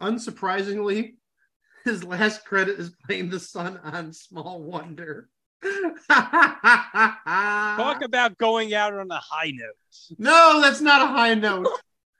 [0.00, 1.14] Unsurprisingly,
[1.84, 5.28] his last credit is playing the son on Small Wonder.
[7.76, 10.18] Talk about going out on a high note.
[10.18, 11.68] no, that's not a high note.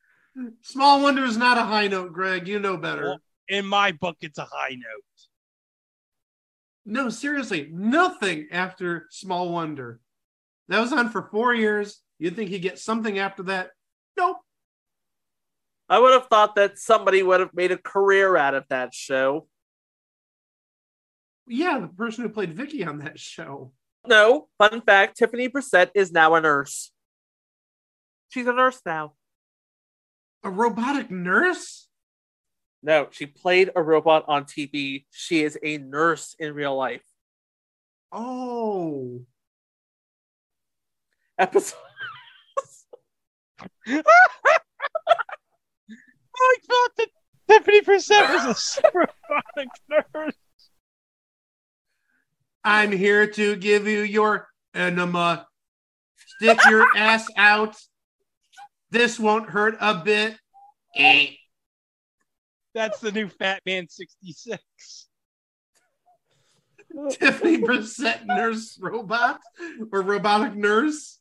[0.63, 2.49] Small Wonder is not a high note, Greg.
[2.49, 3.03] You know better.
[3.03, 5.05] Well- In my book, it's a high note.
[6.85, 10.01] No, seriously, nothing after Small Wonder.
[10.69, 12.01] That was on for four years.
[12.19, 13.71] You'd think he'd get something after that.
[14.17, 14.39] Nope.
[15.89, 19.47] I would have thought that somebody would have made a career out of that show.
[21.47, 23.73] Yeah, the person who played Vicky on that show.
[24.07, 26.91] No, fun fact Tiffany Brissette is now a nurse.
[28.31, 29.15] She's a nurse now.
[30.45, 31.89] A robotic nurse?
[32.83, 35.05] No, she played a robot on TV.
[35.13, 37.05] She is a nurse in real life.
[38.11, 39.21] Oh.
[41.39, 41.79] Episode.
[43.87, 44.03] I
[46.67, 47.09] thought that
[47.49, 50.35] Tiffany Percent was a supersonic nurse.
[52.65, 55.47] I'm here to give you your enema.
[56.17, 57.77] Stick your ass out.
[58.91, 60.37] This won't hurt a bit.
[60.97, 61.29] Eh.
[62.75, 65.09] That's the new Fat Man 66.
[67.11, 69.41] Tiffany Brissette nurse robot
[69.91, 71.21] or robotic nurse.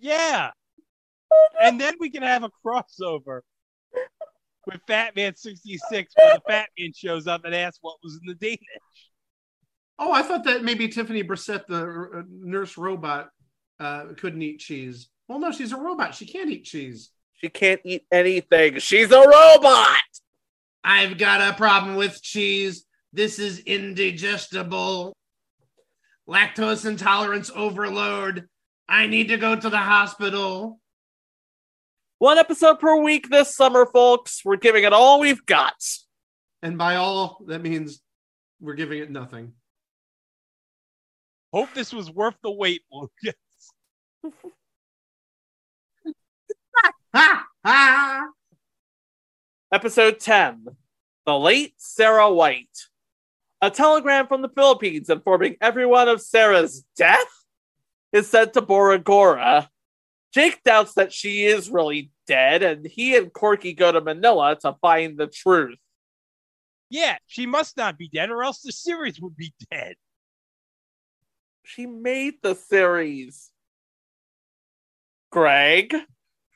[0.00, 0.50] Yeah.
[1.60, 3.40] And then we can have a crossover
[4.66, 8.26] with Fat Man 66 where the Fat Man shows up and asks what was in
[8.26, 8.60] the Danish.
[9.98, 13.30] Oh, I thought that maybe Tiffany Brissette, the uh, nurse robot,
[13.80, 15.08] uh, couldn't eat cheese.
[15.28, 16.14] Well, no, she's a robot.
[16.14, 17.10] She can't eat cheese.
[17.34, 18.78] She can't eat anything.
[18.78, 20.00] She's a robot.
[20.84, 22.84] I've got a problem with cheese.
[23.12, 25.14] This is indigestible.
[26.28, 28.48] Lactose intolerance overload.
[28.88, 30.80] I need to go to the hospital.
[32.18, 34.42] One episode per week this summer, folks.
[34.44, 35.74] We're giving it all we've got.
[36.62, 38.00] And by all, that means
[38.60, 39.52] we're giving it nothing.
[41.52, 43.34] Hope this was worth the wait, Lucas.
[49.72, 50.66] Episode 10
[51.24, 52.66] The Late Sarah White.
[53.62, 57.44] A telegram from the Philippines informing everyone of Sarah's death
[58.12, 59.68] is sent to Boragora.
[60.34, 64.76] Jake doubts that she is really dead, and he and Corky go to Manila to
[64.82, 65.78] find the truth.
[66.90, 69.94] Yeah, she must not be dead, or else the series would be dead.
[71.66, 73.50] She made the series.
[75.32, 75.96] Greg,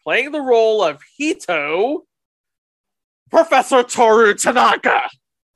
[0.04, 2.04] playing the role of Hito,
[3.28, 5.11] Professor Toru Tanaka.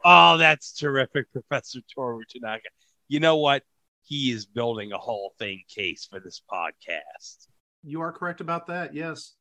[0.05, 2.69] Oh, that's terrific, Professor Toru Tanaka.
[3.07, 3.63] You know what?
[4.03, 7.47] He is building a whole thing case for this podcast.
[7.85, 8.93] You are correct about that.
[8.93, 9.35] Yes.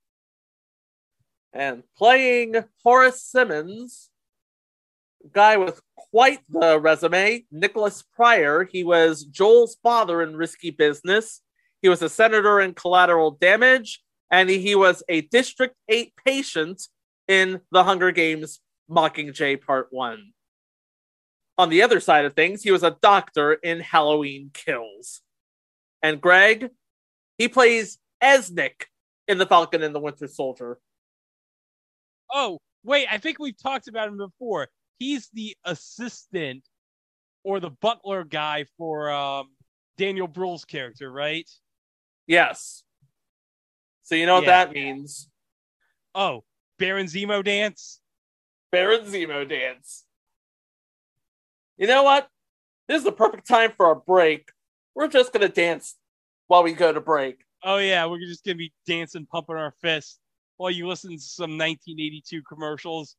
[1.54, 4.12] And playing Horace Simmons,
[5.32, 5.82] guy with
[6.14, 8.70] quite the resume, Nicholas Pryor.
[8.72, 11.42] He was Joel's father in Risky Business.
[11.82, 14.00] He was a senator in Collateral Damage,
[14.30, 16.84] and he was a District 8 patient
[17.28, 18.60] in The Hunger Games
[18.92, 20.34] Mockingjay Part 1.
[21.58, 25.22] On the other side of things, he was a doctor in Halloween Kills.
[26.04, 26.70] And Greg,
[27.40, 28.84] he plays Oeznik
[29.28, 30.78] in The Falcon and the Winter Soldier.
[32.32, 34.68] Oh, wait, I think we've talked about him before.
[35.00, 36.64] He's the assistant
[37.44, 39.50] or the butler guy for um,
[39.98, 41.50] Daniel Bruhl's character, right?
[42.28, 42.84] Yes.
[44.04, 44.66] So you know what Yeah.
[44.66, 45.30] that means.
[46.16, 46.44] Oh,
[46.80, 48.00] Baron Zemo dance?
[48.72, 50.06] Baron Zemo dance.
[51.78, 52.28] You know what?
[52.88, 54.52] This is the perfect time for a break.
[54.96, 55.96] We're just gonna dance
[56.48, 57.44] while we go to break.
[57.66, 60.20] Oh, yeah, we're just going to be dancing, pumping our fists
[60.58, 63.16] while you listen to some 1982 commercials.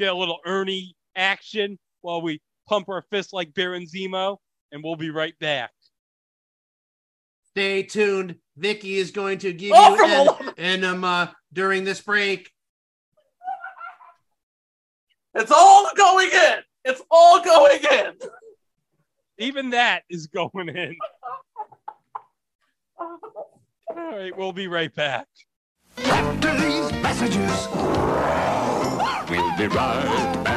[0.00, 4.38] Get a little Ernie action while we pump our fists like Baron Zemo,
[4.72, 5.70] and we'll be right back.
[7.50, 8.36] Stay tuned.
[8.56, 12.50] Vicky is going to give Oh, you from an all- enema during this break.
[15.34, 16.58] It's all going in.
[16.84, 18.12] It's all going in.
[19.38, 20.96] Even that is going in.
[22.98, 23.18] All
[23.96, 25.26] right, we'll be right back.
[25.98, 27.68] After these messages,
[29.30, 30.53] We'll be right back.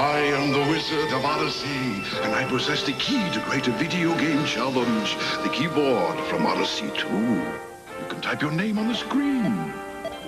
[0.00, 4.16] I am the Wizard of Odyssey, and I possess the key to create a video
[4.16, 5.14] game challenge.
[5.42, 7.06] The keyboard from Odyssey 2.
[7.06, 9.52] You can type your name on the screen.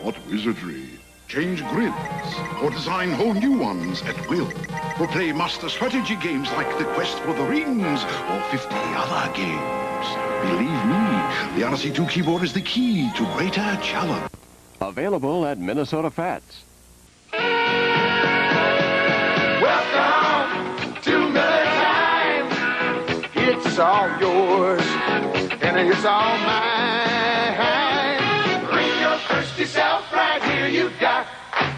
[0.03, 1.01] What wizardry?
[1.27, 1.97] Change grids,
[2.63, 4.53] or design whole new ones at will.
[5.01, 10.07] Or play master strategy games like The Quest for the Rings, or 50 other games.
[10.51, 14.31] Believe me, the Odyssey 2 keyboard is the key to greater challenge.
[14.83, 16.65] Available at Minnesota Fats.
[23.73, 24.87] It's all yours,
[25.63, 27.57] and it's all mine.
[28.67, 30.67] Bring your thirsty self right here.
[30.67, 31.27] You've got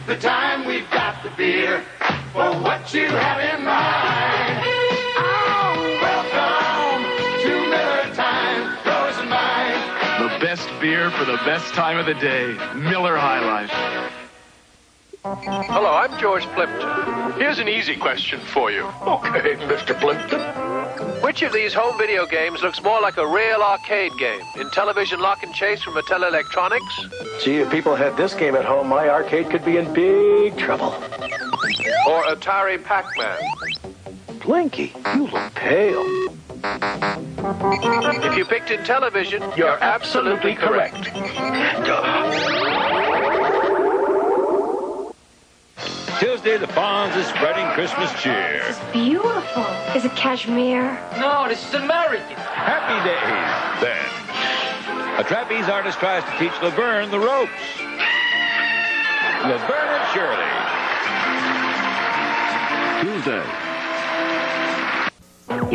[0.08, 1.84] the time, we've got the beer
[2.32, 4.64] for what you have in mind.
[5.18, 7.04] Oh, welcome
[7.44, 8.76] to Miller Time.
[8.84, 9.78] Yours and mine.
[10.20, 12.56] The best beer for the best time of the day.
[12.74, 14.03] Miller High Life.
[15.24, 17.40] Hello, I'm George Plimpton.
[17.40, 18.84] Here's an easy question for you.
[19.00, 19.98] Okay, Mr.
[19.98, 20.38] Plimpton.
[21.22, 24.42] Which of these home video games looks more like a real arcade game?
[24.56, 27.06] Intellivision lock and chase from Mattel Electronics?
[27.42, 30.92] Gee, if people had this game at home, my arcade could be in big trouble.
[32.06, 33.38] Or Atari Pac-Man?
[34.40, 36.04] Blinky, you look pale.
[38.22, 41.10] If you picked Intellivision, you're absolutely correct.
[46.20, 48.74] Tuesday, the Fonz is spreading Christmas cheer.
[48.92, 49.64] Beautiful.
[49.96, 50.96] Is it cashmere?
[51.18, 52.36] No, this is American.
[52.36, 55.20] Happy days, then.
[55.20, 57.50] A trapeze artist tries to teach Laverne the ropes.
[59.42, 60.50] Laverne and Shirley.
[63.02, 63.44] Tuesday.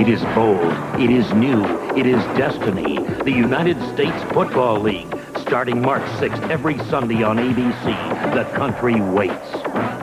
[0.02, 0.74] It is bold.
[1.02, 1.66] It is new.
[1.98, 3.00] It is destiny.
[3.24, 5.14] The United States Football League.
[5.40, 8.34] Starting March 6th every Sunday on ABC.
[8.34, 9.99] The country waits.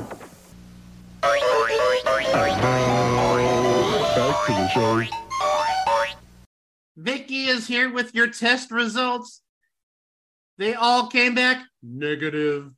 [4.57, 5.17] Back to the show.
[6.97, 9.43] Vicky is here with your test results.
[10.57, 12.71] They all came back negative.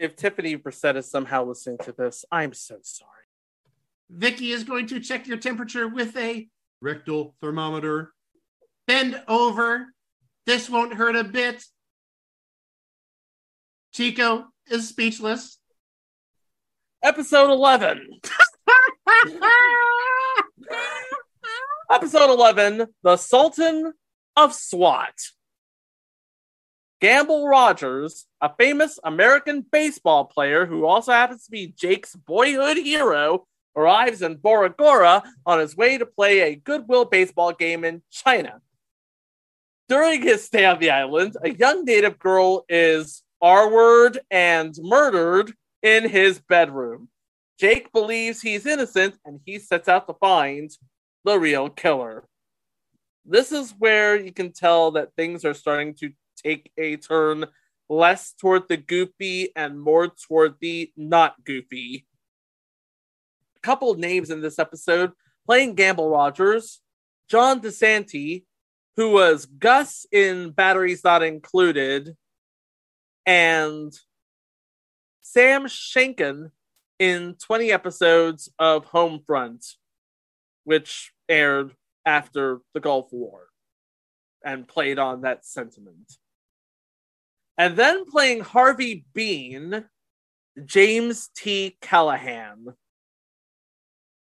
[0.00, 3.10] If Tiffany Brissette is somehow listening to this, I'm so sorry.
[4.10, 6.48] Vicky is going to check your temperature with a
[6.80, 8.12] rectal thermometer.
[8.88, 9.86] Bend over.
[10.46, 11.62] This won't hurt a bit.
[13.92, 15.58] Chico is speechless.
[17.04, 18.08] Episode 11.
[21.90, 23.94] Episode 11 The Sultan
[24.36, 25.12] of SWAT.
[27.00, 33.44] Gamble Rogers, a famous American baseball player who also happens to be Jake's boyhood hero,
[33.74, 38.60] arrives in Bora Bora on his way to play a goodwill baseball game in China.
[39.88, 45.54] During his stay on the island, a young native girl is R word and murdered
[45.82, 47.08] in his bedroom.
[47.58, 50.70] Jake believes he's innocent and he sets out to find
[51.24, 52.24] the real killer.
[53.24, 56.10] This is where you can tell that things are starting to
[56.42, 57.46] take a turn
[57.88, 62.06] less toward the goofy and more toward the not goofy.
[63.56, 65.12] A couple names in this episode
[65.46, 66.80] playing Gamble Rogers,
[67.28, 68.44] John DiSanti,
[68.96, 72.16] who was Gus in Batteries Not Included,
[73.26, 73.92] and
[75.22, 76.50] Sam Shanken
[76.98, 79.74] in 20 episodes of Homefront,
[80.70, 81.74] which aired
[82.06, 83.48] after the Gulf War
[84.44, 86.12] and played on that sentiment.
[87.58, 89.86] And then playing Harvey Bean,
[90.64, 91.76] James T.
[91.80, 92.66] Callahan,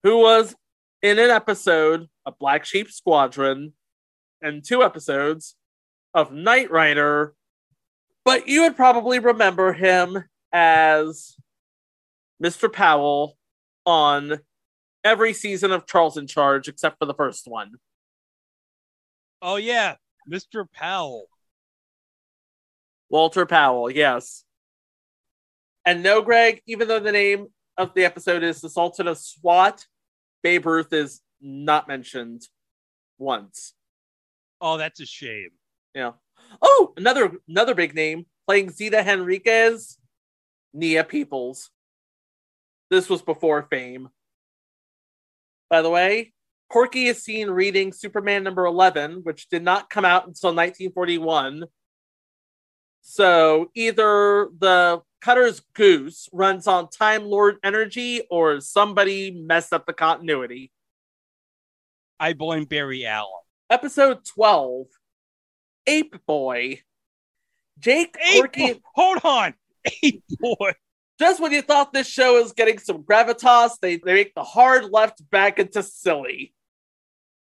[0.04, 0.54] who was
[1.02, 3.72] in an episode of Black Sheep Squadron
[4.42, 5.56] and two episodes
[6.14, 7.36] of Knight Rider,
[8.26, 11.38] but you would probably remember him as
[12.44, 12.70] Mr.
[12.70, 13.38] Powell
[13.86, 14.42] on
[15.04, 17.74] every season of Charles in Charge except for the first one.
[19.42, 19.96] Oh yeah,
[20.32, 20.66] Mr.
[20.72, 21.26] Powell.
[23.10, 24.44] Walter Powell, yes.
[25.86, 27.48] And no, Greg, even though the name
[27.78, 29.86] of the episode is The Sultan of SWAT,
[30.42, 32.48] Babe Ruth is not mentioned
[33.18, 33.74] once.
[34.62, 35.50] Oh, that's a shame.
[35.94, 36.12] Yeah.
[36.62, 39.98] Oh, another another big name playing Zita Henriquez,
[40.74, 41.70] Nia Peeples.
[42.90, 44.10] This was before fame.
[45.74, 46.34] By the way,
[46.72, 51.64] Porky is seen reading Superman number 11, which did not come out until 1941.
[53.02, 59.94] So either the Cutter's Goose runs on Time Lord energy or somebody messed up the
[59.94, 60.72] continuity.
[62.20, 63.32] I blame Barry Allen.
[63.72, 64.86] Episode 12
[65.88, 66.82] Ape Boy.
[67.80, 68.74] Jake Ape Corky.
[68.74, 68.80] Boy.
[68.94, 69.54] Hold on.
[70.04, 70.74] Ape Boy.
[71.24, 74.92] Just when you thought this show was getting some gravitas, they, they make the hard
[74.92, 76.54] left back into silly.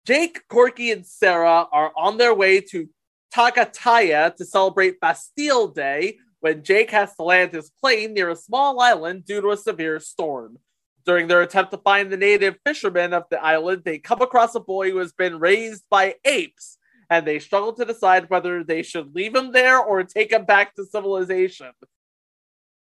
[0.06, 2.90] Jake, Corky, and Sarah are on their way to
[3.34, 8.82] Takataya to celebrate Bastille Day when Jake has to land his plane near a small
[8.82, 10.58] island due to a severe storm.
[11.06, 14.60] During their attempt to find the native fishermen of the island, they come across a
[14.60, 16.78] boy who has been raised by apes,
[17.10, 20.76] and they struggle to decide whether they should leave him there or take him back
[20.76, 21.72] to civilization.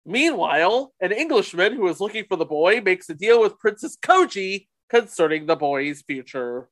[0.06, 4.68] Meanwhile, an Englishman who is looking for the boy makes a deal with Princess Koji
[4.90, 6.70] concerning the boy's future.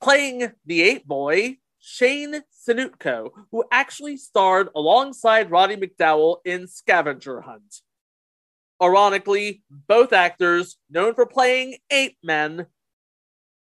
[0.00, 7.82] Playing the ape boy, Shane Sinutko, who actually starred alongside Roddy McDowall in Scavenger Hunt.
[8.80, 12.66] Ironically, both actors known for playing ape men,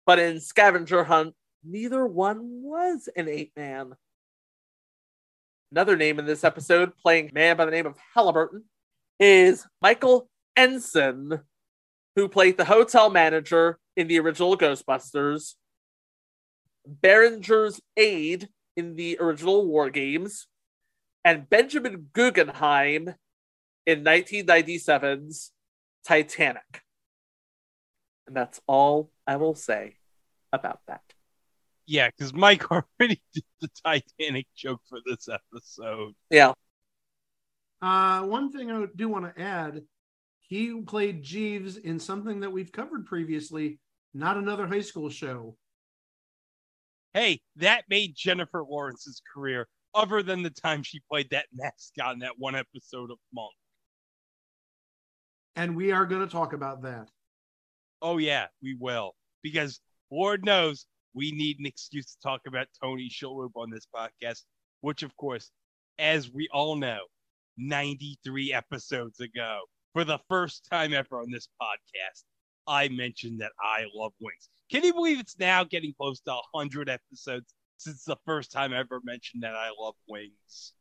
[0.06, 3.94] but in Scavenger Hunt, neither one was an ape man.
[5.72, 8.66] Another name in this episode, playing a man by the name of Halliburton,
[9.22, 11.40] is Michael Ensign,
[12.18, 15.56] who played the hotel manager in the original Ghostbusters,
[16.86, 20.48] Beringer's aide in the original War Games,
[21.24, 23.16] and Benjamin Guggenheim
[23.86, 25.52] in 1997's
[26.06, 26.82] Titanic.
[28.28, 29.96] And that's all I will say
[30.52, 31.02] about that.
[31.86, 36.14] Yeah, because Mike already did the Titanic joke for this episode.
[36.30, 36.54] Yeah.
[37.82, 39.82] Uh, one thing I do want to add
[40.52, 43.80] he played Jeeves in something that we've covered previously,
[44.14, 45.56] not another high school show.
[47.14, 52.20] Hey, that made Jennifer Lawrence's career, other than the time she played that mascot in
[52.20, 53.54] that one episode of Monk.
[55.56, 57.08] And we are going to talk about that.
[58.02, 59.16] Oh, yeah, we will.
[59.44, 59.80] Because
[60.12, 64.44] Lord knows we need an excuse to talk about Tony Shalhoub on this podcast,
[64.82, 65.52] which, of course,
[66.00, 67.00] as we all know,
[67.58, 69.60] 93 episodes ago,
[69.94, 72.24] for the first time ever on this podcast,
[72.68, 74.50] I mentioned that I love wings.
[74.72, 78.80] Can you believe it's now getting close to 100 episodes since the first time I
[78.80, 80.74] ever mentioned that I love wings?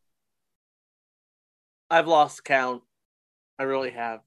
[1.90, 2.82] I've lost count.
[3.58, 4.20] I really have.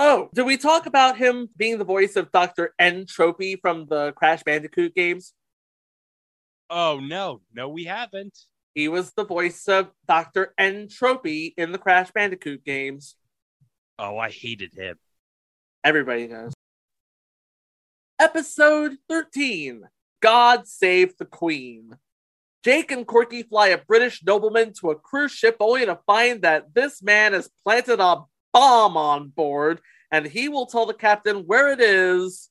[0.00, 2.72] Oh, did we talk about him being the voice of Dr.
[2.78, 3.04] N.
[3.04, 5.34] Tropy from the Crash Bandicoot games?
[6.70, 7.40] Oh, no.
[7.52, 8.38] No, we haven't.
[8.76, 10.54] He was the voice of Dr.
[10.56, 10.86] N.
[10.88, 13.16] Tropy in the Crash Bandicoot games.
[13.98, 14.96] Oh, I hated him.
[15.82, 16.52] Everybody knows.
[18.20, 19.82] Episode 13
[20.20, 21.96] God Save the Queen.
[22.64, 26.74] Jake and Corky fly a British nobleman to a cruise ship only to find that
[26.74, 28.24] this man has planted a
[28.58, 29.80] bomb on board
[30.10, 32.50] and he will tell the captain where it is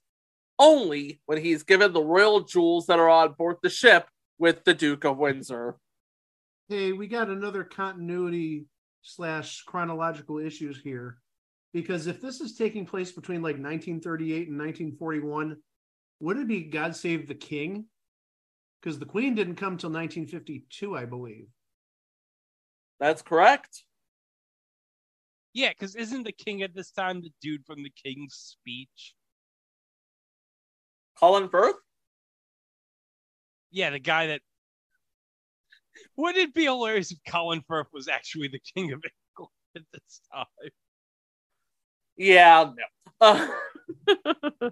[0.58, 4.08] only when he's given the royal jewels that are on board the ship
[4.40, 5.76] with the Duke of Windsor.
[6.70, 8.68] Hey, we got another continuity
[9.02, 11.18] slash chronological issues here.
[11.74, 15.58] Because if this is taking place between like 1938 and 1941,
[16.22, 17.84] would it be God Save the King?
[18.82, 21.48] Because the Queen didn't come till 1952, I believe.
[22.98, 23.84] That's correct.
[25.58, 29.16] Yeah, because isn't the king at this time the dude from the King's Speech?
[31.20, 31.78] Colin Firth?
[33.72, 34.42] Yeah, the guy that.
[36.16, 40.22] Wouldn't it be hilarious if Colin Firth was actually the king of England at this
[40.32, 40.70] time?
[42.18, 42.72] Yeah,
[43.20, 43.50] no.
[44.62, 44.70] Uh,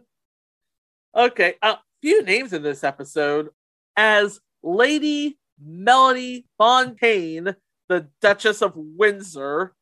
[1.17, 3.49] okay, a few names in this episode.
[3.97, 7.55] As Lady Melanie Fontaine,
[7.89, 9.74] the Duchess of Windsor,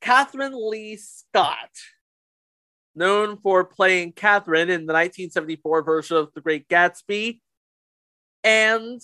[0.00, 1.70] Kathryn Leigh Scott,
[2.94, 7.40] known for playing Catherine in the 1974 version of The Great Gatsby,
[8.42, 9.00] and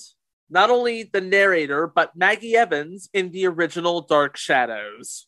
[0.49, 5.27] not only the narrator, but Maggie Evans in the original Dark Shadows.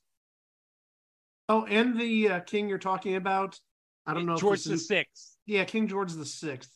[1.48, 3.58] Oh, and the uh, king you're talking about,
[4.06, 4.36] I don't know.
[4.36, 5.36] George this the Sixth.
[5.46, 6.70] Yeah, King George the Sixth.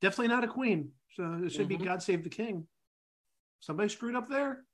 [0.00, 0.92] Definitely not a queen.
[1.14, 1.78] So it should Mhm.
[1.78, 2.66] be God Save the King.
[3.60, 4.64] Somebody screwed up there.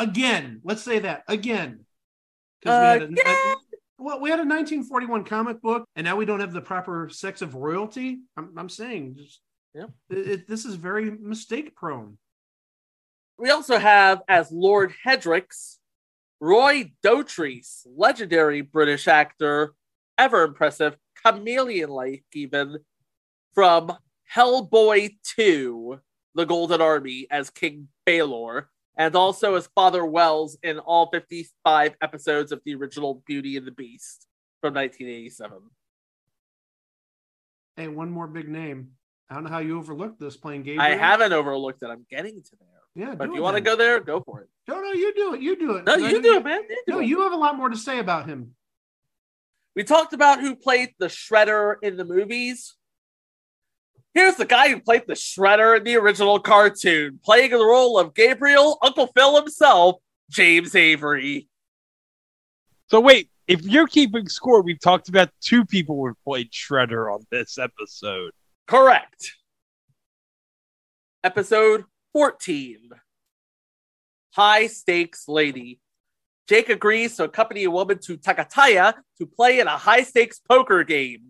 [0.00, 1.84] Again, let's say that again.
[2.62, 3.56] 'Cause we had a- a-
[3.98, 7.42] well, we had a 1941 comic book, and now we don't have the proper sex
[7.42, 8.20] of royalty.
[8.36, 9.40] I'm, I'm saying, just
[9.74, 9.86] Yeah.
[10.08, 12.18] it, it- this is very mistake prone.
[13.36, 15.76] We also have as Lord Hedricks,
[16.40, 19.74] Roy Dotrice, legendary British actor,
[20.16, 22.78] ever impressive, chameleon like even,
[23.54, 23.92] from
[24.34, 26.00] Hellboy 2,
[26.34, 32.52] The Golden Army, as King Balor, and also as Father Wells in all 55 episodes
[32.52, 34.26] of the original Beauty and the Beast
[34.60, 35.58] from 1987.
[37.76, 38.90] Hey, one more big name.
[39.30, 40.82] I don't know how you overlooked this playing Gabriel.
[40.82, 41.86] I haven't overlooked it.
[41.86, 42.68] I'm getting to there.
[42.96, 44.48] Yeah, But if you want to go there, go for it.
[44.66, 45.40] No, no, you do it.
[45.40, 45.84] You do it.
[45.84, 46.62] No, you know do it, man.
[46.68, 47.06] You do no, it.
[47.06, 48.54] you have a lot more to say about him.
[49.76, 52.74] We talked about who played the Shredder in the movies.
[54.14, 58.14] Here's the guy who played the Shredder in the original cartoon, playing the role of
[58.14, 59.96] Gabriel, Uncle Phil himself,
[60.28, 61.48] James Avery.
[62.88, 67.12] So wait, if you're keeping score, we've talked about two people who have played Shredder
[67.12, 68.32] on this episode.
[68.66, 69.34] Correct.
[71.22, 72.90] Episode 14
[74.32, 75.80] High Stakes Lady.
[76.48, 80.82] Jake agrees to accompany a woman to Takataya to play in a high stakes poker
[80.82, 81.29] game.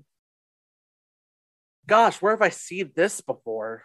[1.91, 3.83] Gosh, where have I seen this before?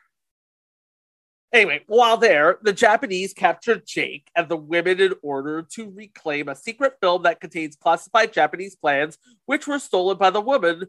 [1.52, 6.56] Anyway, while there, the Japanese captured Jake and the women in order to reclaim a
[6.56, 10.86] secret film that contains classified Japanese plans, which were stolen by the woman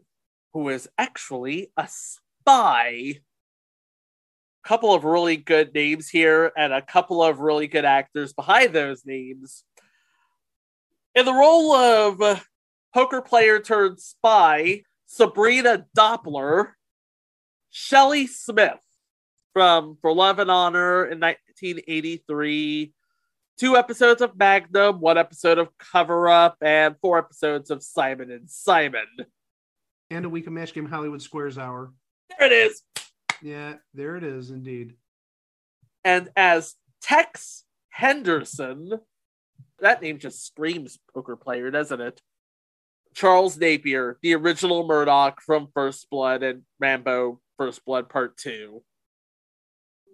[0.53, 3.21] who is actually a spy.
[4.63, 9.07] Couple of really good names here, and a couple of really good actors behind those
[9.07, 9.63] names.
[11.15, 12.45] In the role of
[12.93, 16.73] poker player turned spy, Sabrina Doppler,
[17.79, 18.81] Shelley Smith
[19.53, 22.91] from For Love and Honor in 1983,
[23.59, 28.49] two episodes of Magnum, one episode of Cover Up, and four episodes of Simon and
[28.49, 29.05] Simon.
[30.09, 31.93] And a week of Match Game Hollywood Squares Hour.
[32.39, 32.81] There it is.
[33.43, 34.95] Yeah, there it is indeed.
[36.03, 38.99] And as Tex Henderson,
[39.79, 42.21] that name just screams poker player, doesn't it?
[43.13, 48.81] Charles Napier, the original Murdock from First Blood and Rambo First Blood Part 2.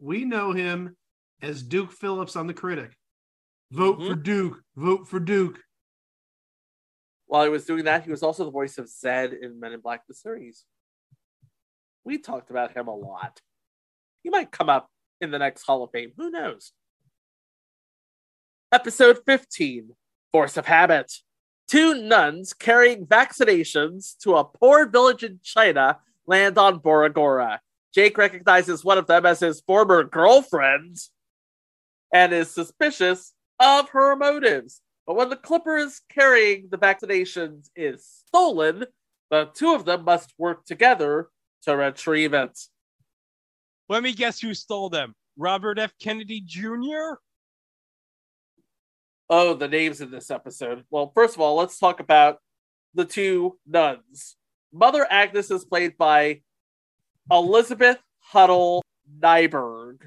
[0.01, 0.95] We know him
[1.41, 2.91] as Duke Phillips on the Critic.
[3.71, 4.07] Vote Mm-hmm.
[4.09, 4.61] for Duke.
[4.75, 5.59] Vote for Duke.
[7.25, 9.79] While he was doing that, he was also the voice of Zed in Men in
[9.79, 10.65] Black the series.
[12.03, 13.39] We talked about him a lot.
[14.23, 14.89] He might come up
[15.21, 16.11] in the next Hall of Fame.
[16.17, 16.73] Who knows?
[18.71, 19.89] Episode 15
[20.31, 21.11] Force of Habit.
[21.67, 27.61] Two nuns carrying vaccinations to a poor village in China land on Bora Bora.
[27.93, 30.97] Jake recognizes one of them as his former girlfriend
[32.13, 34.81] and is suspicious of her motives.
[35.05, 38.85] But when the clipper is carrying the vaccinations is stolen,
[39.29, 41.29] the two of them must work together
[41.63, 42.57] to retrieve it.
[43.89, 45.13] Let me guess who stole them.
[45.37, 45.93] Robert F.
[45.99, 47.15] Kennedy Jr.
[49.29, 50.83] Oh, the names in this episode.
[50.89, 52.37] Well, first of all, let's talk about
[52.93, 54.35] the two nuns.
[54.73, 56.41] Mother Agnes is played by
[57.31, 58.83] Elizabeth Huddle
[59.19, 59.99] Nyberg.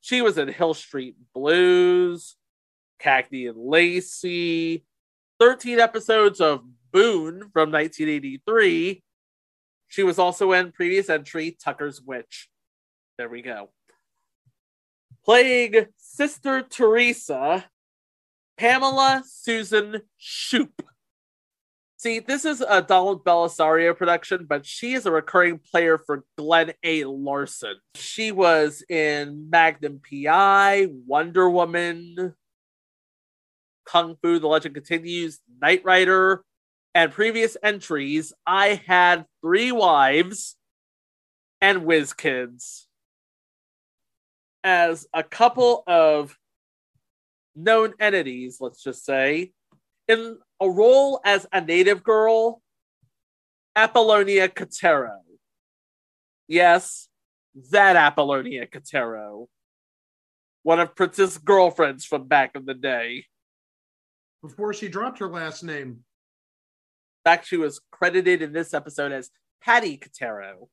[0.00, 2.36] She was in Hill Street Blues,
[2.98, 4.84] Cagney and Lacey,
[5.38, 9.02] 13 episodes of Boone from 1983.
[9.88, 12.48] She was also in previous entry Tucker's Witch.
[13.18, 13.68] There we go.
[15.22, 17.66] Playing Sister Teresa,
[18.56, 20.82] Pamela Susan Shoop.
[21.98, 26.74] See, this is a Donald Bellisario production, but she is a recurring player for Glen
[26.82, 27.04] A.
[27.04, 27.76] Larson.
[27.94, 32.34] She was in Magnum PI, Wonder Woman,
[33.86, 36.44] Kung Fu, The Legend Continues, Knight Rider,
[36.94, 38.34] and previous entries.
[38.46, 40.56] I had three wives
[41.62, 42.88] and whiz kids.
[44.62, 46.36] As a couple of
[47.54, 49.52] known entities, let's just say,
[50.08, 52.62] in a role as a native girl,
[53.74, 55.18] Apollonia Kotero.
[56.48, 57.08] Yes,
[57.70, 59.48] that Apollonia Kotero.
[60.62, 63.26] One of Princess' girlfriends from back in the day.
[64.42, 65.88] Before she dropped her last name.
[65.88, 66.04] In
[67.24, 69.30] fact, she was credited in this episode as
[69.62, 70.68] Patty Kotero.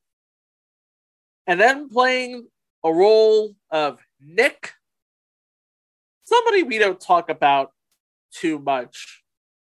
[1.46, 2.46] And then playing
[2.84, 4.72] a role of Nick,
[6.24, 7.72] somebody we don't talk about
[8.32, 9.23] too much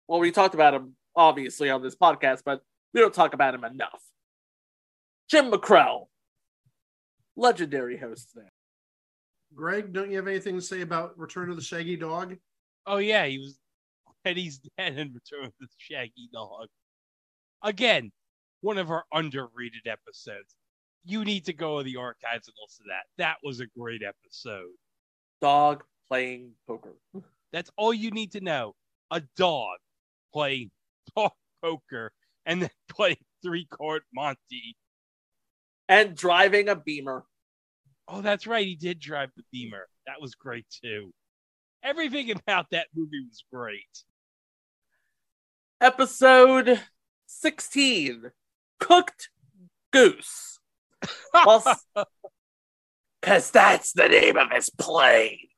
[0.08, 2.62] well, we talked about him obviously on this podcast, but
[2.94, 4.02] we don't talk about him enough.
[5.30, 6.06] Jim MacKrell,
[7.36, 8.50] legendary host there.
[9.54, 12.36] Greg, don't you have anything to say about Return of the Shaggy Dog?
[12.86, 13.58] Oh yeah, he was
[14.24, 16.68] Eddie's dad in Return of the Shaggy Dog.
[17.62, 18.10] Again,
[18.60, 20.54] one of our underrated episodes.
[21.04, 23.22] You need to go to the archives and listen to that.
[23.22, 24.72] That was a great episode.
[25.40, 26.94] Dog playing poker.
[27.52, 28.74] That's all you need to know.
[29.10, 29.78] A dog
[30.32, 30.70] playing
[31.62, 32.12] poker
[32.46, 34.76] and then play three court Monty.
[35.88, 37.24] And driving a beamer.
[38.06, 38.66] Oh, that's right.
[38.66, 39.88] He did drive the beamer.
[40.06, 41.12] That was great too.
[41.82, 44.04] Everything about that movie was great.
[45.80, 46.80] Episode
[47.26, 48.30] 16
[48.80, 49.30] Cooked
[49.92, 50.58] Goose.
[53.20, 55.48] Because that's the name of his plane.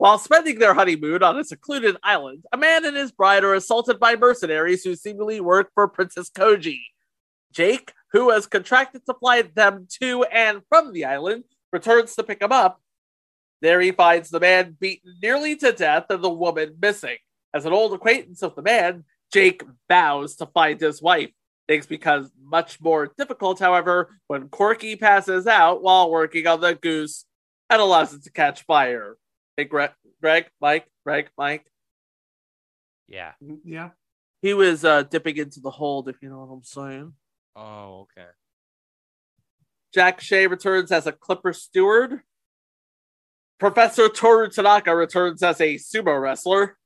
[0.00, 4.00] While spending their honeymoon on a secluded island, a man and his bride are assaulted
[4.00, 6.78] by mercenaries who seemingly work for Princess Koji.
[7.52, 12.40] Jake, who has contracted to fly them to and from the island, returns to pick
[12.40, 12.80] him up.
[13.60, 17.18] There he finds the man beaten nearly to death and the woman missing.
[17.52, 21.28] As an old acquaintance of the man, Jake vows to find his wife.
[21.68, 27.26] Things become much more difficult, however, when Corky passes out while working on the goose
[27.68, 29.18] and allows it to catch fire.
[29.60, 29.90] Hey, Greg,
[30.22, 31.66] Greg, Mike, Greg, Mike.
[33.08, 33.32] Yeah.
[33.62, 33.90] Yeah.
[34.40, 37.12] He was uh, dipping into the hold, if you know what I'm saying.
[37.54, 38.28] Oh, okay.
[39.92, 42.20] Jack Shea returns as a Clipper steward.
[43.58, 46.78] Professor Toru Tanaka returns as a sumo wrestler.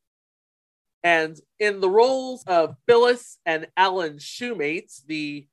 [1.05, 5.47] And in the roles of Phyllis and Alan Shoemates, the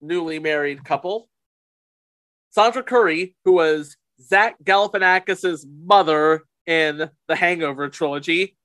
[0.00, 1.28] newly married couple,
[2.56, 8.56] Sondra Currie, who was Zach Galifianakis' mother in the Hangover trilogy,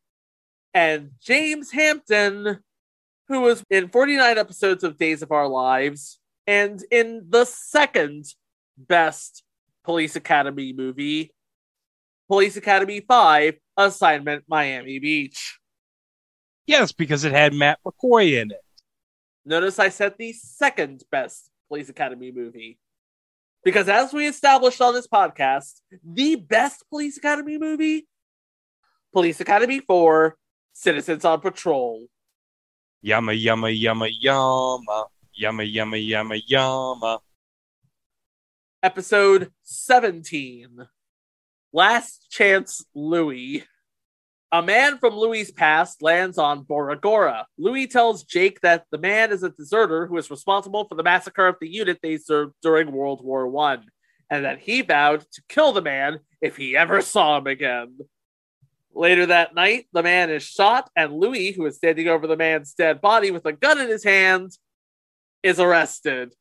[0.73, 2.59] and James Hampton,
[3.27, 8.25] who was in 49 episodes of Days of Our Lives and in the second
[8.77, 9.43] best
[9.83, 11.31] Police Academy movie,
[12.27, 15.59] Police Academy 5 Assignment Miami Beach.
[16.67, 18.61] Yes, because it had Matt McCoy in it.
[19.45, 22.77] Notice I said the second best Police Academy movie.
[23.64, 28.07] Because as we established on this podcast, the best Police Academy movie,
[29.12, 30.38] Police Academy 4,
[30.74, 32.07] Citizens on Patrol.
[33.01, 35.05] Yama, yama, yama, yama.
[35.34, 37.20] Yama, yama, yama, yama.
[38.82, 40.88] Episode 17
[41.74, 43.64] Last Chance Louie.
[44.51, 47.45] A man from Louie's past lands on Bora Gora.
[47.59, 51.45] Louie tells Jake that the man is a deserter who is responsible for the massacre
[51.45, 53.85] of the unit they served during World War One,
[54.27, 57.99] and that he vowed to kill the man if he ever saw him again.
[58.91, 62.73] Later that night, the man is shot, and Louis, who is standing over the man's
[62.73, 64.57] dead body with a gun in his hand,
[65.43, 66.33] is arrested.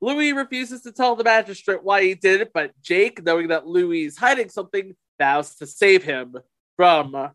[0.00, 4.06] Louis refuses to tell the magistrate why he did it, but Jake, knowing that Louis
[4.06, 6.36] is hiding something, vows to save him
[6.76, 7.30] from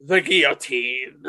[0.00, 1.24] the guillotine.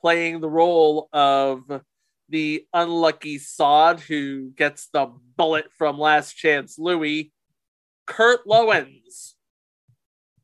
[0.00, 1.82] Playing the role of
[2.28, 7.32] the unlucky sod who gets the bullet from Last Chance Louis,
[8.06, 9.34] Kurt Lowens.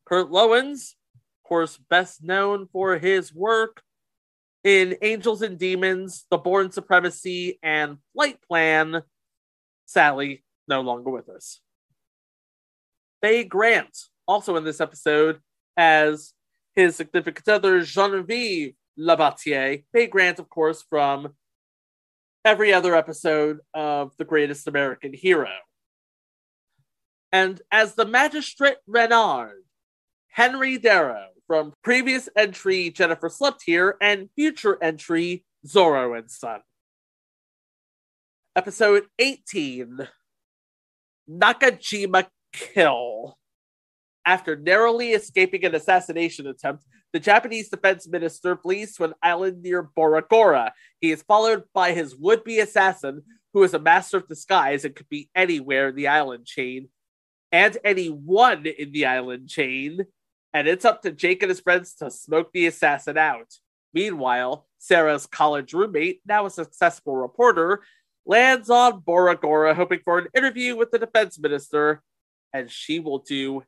[0.05, 3.83] Kurt Lowens, of course, best known for his work
[4.63, 9.03] in Angels and Demons, The Bourne Supremacy, and Flight Plan.
[9.87, 11.61] Sally, no longer with us.
[13.23, 13.97] Faye Grant,
[14.27, 15.41] also in this episode,
[15.77, 16.33] as
[16.75, 19.85] his significant other, Genevieve Labattier.
[19.93, 21.35] Faye Grant, of course, from
[22.45, 25.51] every other episode of The Greatest American Hero.
[27.33, 29.65] And as the Magistrate Renard,
[30.29, 36.61] Henry Darrow from previous entry Jennifer Slept Here and future entry Zorro and Son.
[38.55, 40.09] Episode 18
[41.31, 43.37] Nakajima Kill.
[44.27, 49.89] After narrowly escaping an assassination attempt, the Japanese defense minister flees to an island near
[49.97, 50.73] Boragora.
[51.01, 53.23] He is followed by his would be assassin,
[53.55, 56.89] who is a master of disguise and could be anywhere in the island chain
[57.53, 60.05] and anyone in the island chain.
[60.53, 63.55] And it's up to Jake and his friends to smoke the assassin out.
[63.95, 67.83] Meanwhile, Sarah's college roommate, now a successful reporter,
[68.27, 72.03] lands on Boragora hoping for an interview with the defense minister,
[72.53, 73.63] and she will do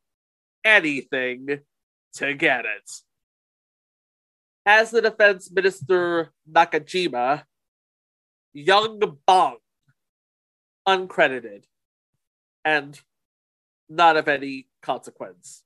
[0.69, 1.59] anything
[2.13, 2.91] to get it.
[4.65, 7.43] As the defense minister Nakajima,
[8.53, 9.57] Young Bong,
[10.87, 11.63] uncredited,
[12.63, 12.99] and
[13.89, 15.63] not of any consequence.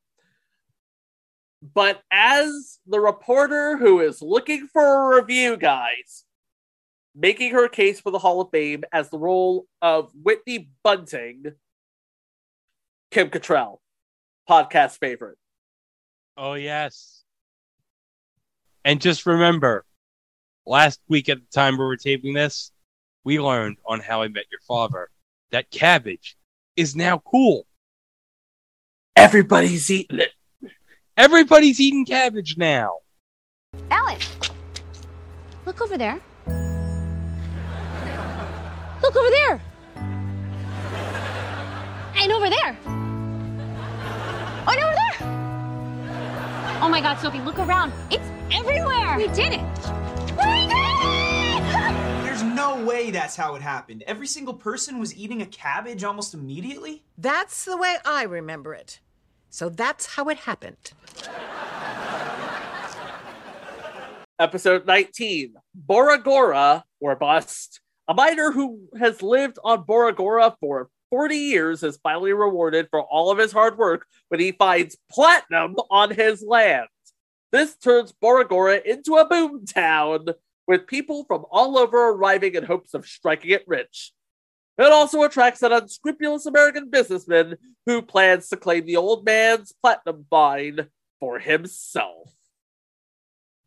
[1.74, 6.26] But as the reporter who is looking for a review, guys,
[7.16, 11.54] making her case for the Hall of Fame as the role of Whitney Bunting,
[13.12, 13.78] Kim Cattrall,
[14.50, 15.38] podcast favorite.
[16.38, 17.24] Oh, yes.
[18.86, 19.86] And just remember,
[20.66, 22.72] last week at the time we were taping this,
[23.24, 25.10] we learned on How I Met Your Father
[25.52, 26.36] that cabbage
[26.76, 27.66] is now cool.
[29.16, 30.32] Everybody's eating it.
[31.16, 32.98] Everybody's eating cabbage now.
[33.91, 34.18] Alan,
[35.66, 36.20] look over there.
[39.02, 39.62] Look over there.
[42.16, 43.03] And over there.
[44.66, 46.80] Oh, and over there.
[46.82, 47.91] Oh my God, Sophie, look around.
[48.09, 49.18] It's everywhere.
[49.18, 49.61] We did it.
[50.38, 51.64] We did it!
[52.24, 54.03] There's no way that's how it happened.
[54.07, 57.03] Every single person was eating a cabbage almost immediately?
[57.18, 58.99] That's the way I remember it.
[59.49, 60.93] So that's how it happened.
[64.39, 65.53] Episode 19
[65.88, 67.82] Boragora or Bust.
[68.07, 73.30] A miner who has lived on Boragora for 40 years is finally rewarded for all
[73.30, 76.88] of his hard work when he finds platinum on his land.
[77.51, 80.26] This turns Boragora into a boom town
[80.68, 84.11] with people from all over arriving in hopes of striking it rich.
[84.80, 90.26] It also attracts an unscrupulous American businessman who plans to claim the old man's platinum
[90.32, 90.88] mine
[91.20, 92.34] for himself.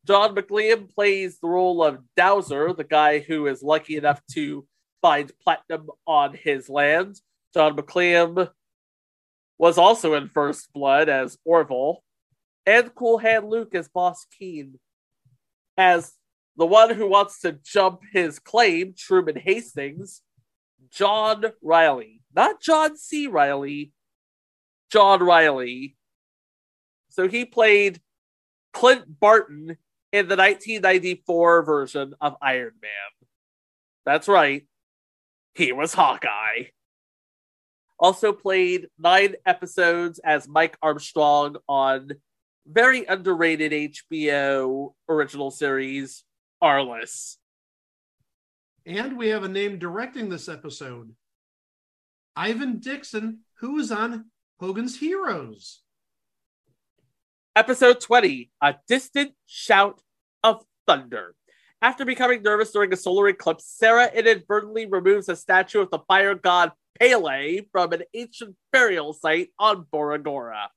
[0.05, 4.66] John McLiam plays the role of Dowser, the guy who is lucky enough to
[5.01, 7.20] find platinum on his land.
[7.55, 8.51] John McLiam
[9.59, 12.03] was also in First Blood as Orville,
[12.66, 14.78] and Cool Hand Luke as Boss Keen.
[15.78, 16.12] As
[16.57, 20.22] the one who wants to jump his claim, Truman Hastings,
[20.90, 23.26] John Riley, not John C.
[23.26, 23.92] Reilly,
[24.90, 25.97] John Riley.
[27.11, 28.01] So he played
[28.72, 29.76] Clint Barton
[30.12, 33.28] in the 1994 version of Iron Man.
[34.05, 34.66] That's right,
[35.55, 36.64] he was Hawkeye.
[37.99, 42.12] Also played nine episodes as Mike Armstrong on
[42.66, 46.24] very underrated HBO original series
[46.62, 47.36] Arliss.
[48.84, 51.14] And we have a name directing this episode
[52.36, 54.26] Ivan Dixon, who is on
[54.61, 55.80] Hogan's Heroes.
[57.55, 60.03] Episode 20 A Distant Shout
[60.44, 61.34] of Thunder.
[61.80, 66.34] After becoming nervous during a solar eclipse, Sarah inadvertently removes a statue of the fire
[66.34, 70.68] god Pele from an ancient burial site on Boragora.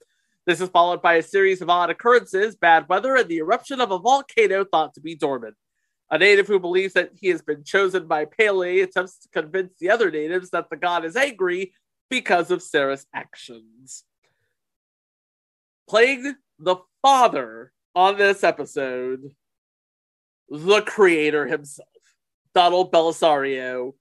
[0.45, 3.91] This is followed by a series of odd occurrences, bad weather, and the eruption of
[3.91, 5.55] a volcano thought to be dormant.
[6.11, 9.91] A native who believes that he has been chosen by Pele attempts to convince the
[9.91, 11.74] other natives that the god is angry
[12.09, 14.03] because of Sarah's actions.
[15.88, 19.36] Playing the father on this episode,
[20.49, 21.88] the creator himself,
[22.55, 23.93] Donald Bellisario,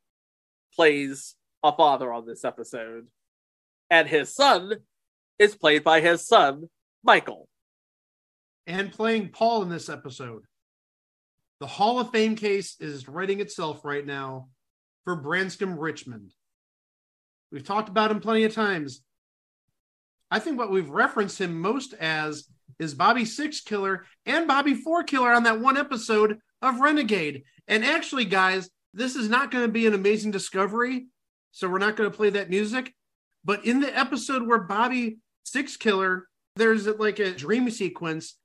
[0.74, 3.08] plays a father on this episode.
[3.90, 4.74] And his son
[5.38, 6.68] is played by his son,
[7.02, 7.48] Michael.
[8.66, 10.42] And playing Paul in this episode.
[11.60, 14.48] The Hall of Fame case is writing itself right now
[15.04, 16.32] for Branscombe Richmond.
[17.50, 19.02] We've talked about him plenty of times.
[20.30, 22.48] I think what we've referenced him most as
[22.78, 27.44] is Bobby Six Killer and Bobby Four Killer on that one episode of Renegade.
[27.66, 31.06] And actually, guys, this is not going to be an amazing discovery.
[31.52, 32.94] So we're not going to play that music.
[33.44, 38.36] But in the episode where Bobby Six Killer, there's like a dream sequence,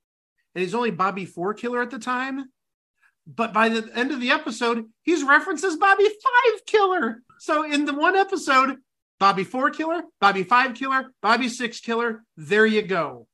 [0.54, 2.46] and he's only Bobby Four Killer at the time.
[3.26, 7.22] But by the end of the episode, he's referenced as Bobby Five Killer.
[7.38, 8.76] So in the one episode,
[9.18, 12.22] Bobby Four Killer, Bobby Five Killer, Bobby Six Killer.
[12.36, 13.26] There you go.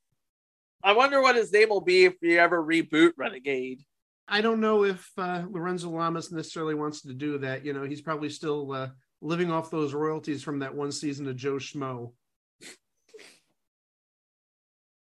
[0.82, 3.82] I wonder what his name will be if you ever reboot Renegade.
[4.26, 7.66] I don't know if uh, Lorenzo Lamas necessarily wants to do that.
[7.66, 8.88] You know, he's probably still uh,
[9.20, 12.12] living off those royalties from that one season of Joe Schmo.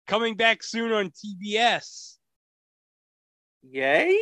[0.06, 2.16] Coming back soon on TBS.
[3.62, 4.18] Yay!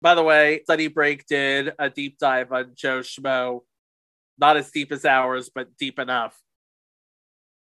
[0.00, 3.62] By the way, Study Break did a deep dive on Joe Schmo.
[4.38, 6.40] Not as deep as ours, but deep enough.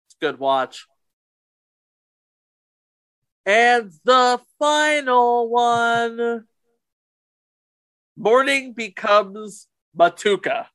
[0.06, 0.86] It's a good watch.
[3.46, 6.44] And the final one
[8.18, 9.68] Mourning becomes
[9.98, 10.66] Matuka.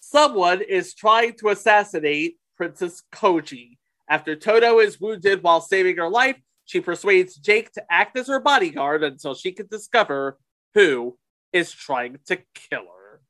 [0.00, 3.78] Someone is trying to assassinate Princess Koji.
[4.08, 8.40] After Toto is wounded while saving her life, she persuades Jake to act as her
[8.40, 10.38] bodyguard until she can discover
[10.74, 11.16] who
[11.52, 13.20] is trying to kill her.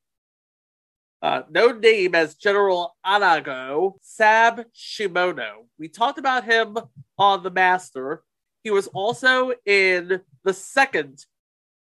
[1.20, 5.66] Uh, no name as General Anago, Sab Shimono.
[5.78, 6.78] We talked about him
[7.16, 8.22] on The Master.
[8.62, 11.24] He was also in the second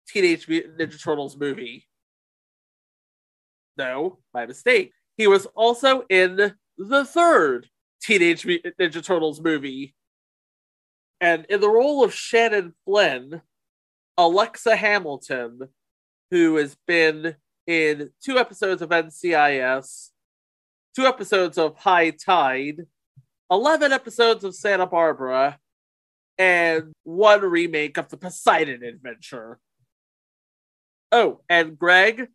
[0.08, 1.88] Teenage Mutant Ninja Turtles movie.
[3.78, 4.94] No, my mistake.
[5.18, 7.70] He was also in the third
[8.02, 9.96] Teenage Ninja Turtles movie.
[11.22, 13.42] And in the role of Shannon Flynn,
[14.18, 15.70] Alexa Hamilton,
[16.32, 17.36] who has been
[17.68, 20.10] in two episodes of NCIS,
[20.96, 22.82] two episodes of High Tide,
[23.52, 25.60] 11 episodes of Santa Barbara,
[26.38, 29.60] and one remake of the Poseidon Adventure.
[31.12, 32.28] Oh, and Greg,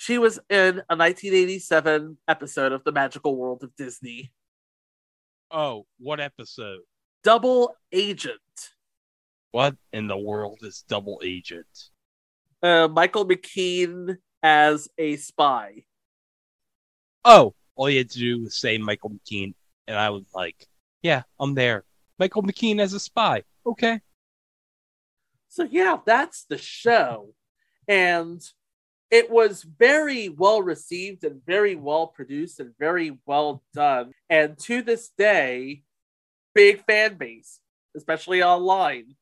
[0.00, 4.32] she was in a 1987 episode of The Magical World of Disney.
[5.50, 6.80] Oh, what episode?
[7.22, 8.40] Double Agent.
[9.50, 11.66] What in the world is Double Agent?
[12.62, 15.84] Uh, Michael McKean as a spy.
[17.22, 19.52] Oh, all you had to do was say Michael McKean,
[19.86, 20.66] and I was like,
[21.02, 21.84] yeah, I'm there.
[22.18, 23.42] Michael McKean as a spy.
[23.66, 24.00] Okay.
[25.48, 27.34] So, yeah, that's the show.
[27.86, 28.42] And
[29.10, 34.12] it was very well received and very well produced and very well done.
[34.28, 35.82] And to this day,
[36.54, 37.58] big fan base,
[37.96, 39.16] especially online.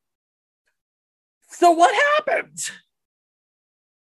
[1.50, 2.58] So, what happened?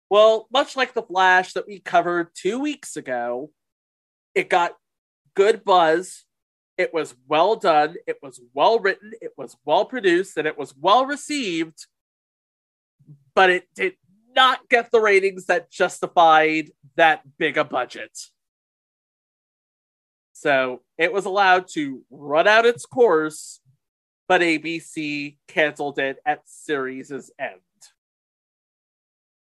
[0.09, 3.51] Well, much like The Flash that we covered two weeks ago,
[4.35, 4.75] it got
[5.35, 6.25] good buzz.
[6.77, 7.95] It was well done.
[8.07, 9.11] It was well written.
[9.21, 11.85] It was well produced and it was well received.
[13.35, 13.93] But it did
[14.39, 18.17] not get the ratings that justified that big a budget.
[20.31, 23.59] So it was allowed to run out its course,
[24.29, 27.59] but ABC canceled it at series' end.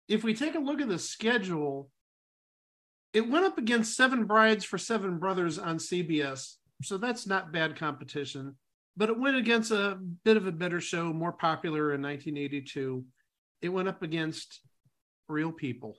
[0.07, 1.91] If we take a look at the schedule,
[3.13, 6.55] it went up against Seven Brides for Seven Brothers on CBS.
[6.81, 8.55] So that's not bad competition.
[8.97, 13.05] But it went against a bit of a better show, more popular in 1982.
[13.61, 14.59] It went up against
[15.31, 15.97] Real People.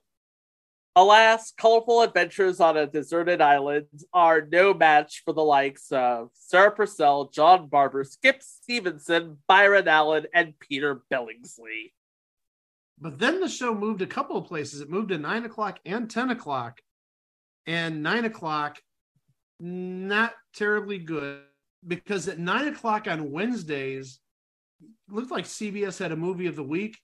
[0.94, 6.70] Alas, colorful adventures on a deserted island are no match for the likes of Sarah
[6.70, 11.92] Purcell, John Barbour, Skip Stephenson, Byron Allen, and Peter Billingsley.
[13.00, 14.82] But then the show moved a couple of places.
[14.82, 16.80] It moved to nine o'clock and 10 o'clock.
[17.66, 18.78] And nine o'clock,
[19.58, 21.40] not terribly good
[21.86, 24.20] because at nine o'clock on Wednesdays,
[25.08, 26.98] looked like CBS had a movie of the week.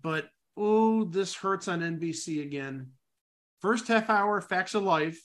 [0.00, 2.92] But oh, this hurts on NBC again.
[3.60, 5.20] First half hour, Facts of Life.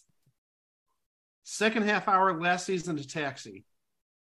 [1.44, 3.66] Second half hour, last season to Taxi.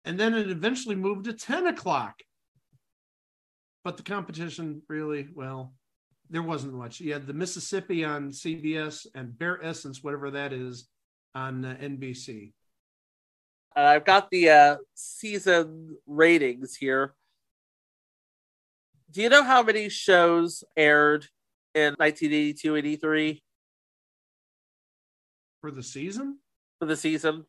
[0.05, 2.15] And then it eventually moved to 10 o'clock.
[3.83, 5.73] But the competition really, well,
[6.29, 6.99] there wasn't much.
[6.99, 10.87] You had the Mississippi on CBS and Bare Essence, whatever that is,
[11.35, 12.53] on uh, NBC.
[13.75, 17.13] And I've got the uh, season ratings here.
[19.11, 21.27] Do you know how many shows aired
[21.75, 23.43] in 1982 83?
[25.59, 26.37] For the season?
[26.79, 27.45] For the season?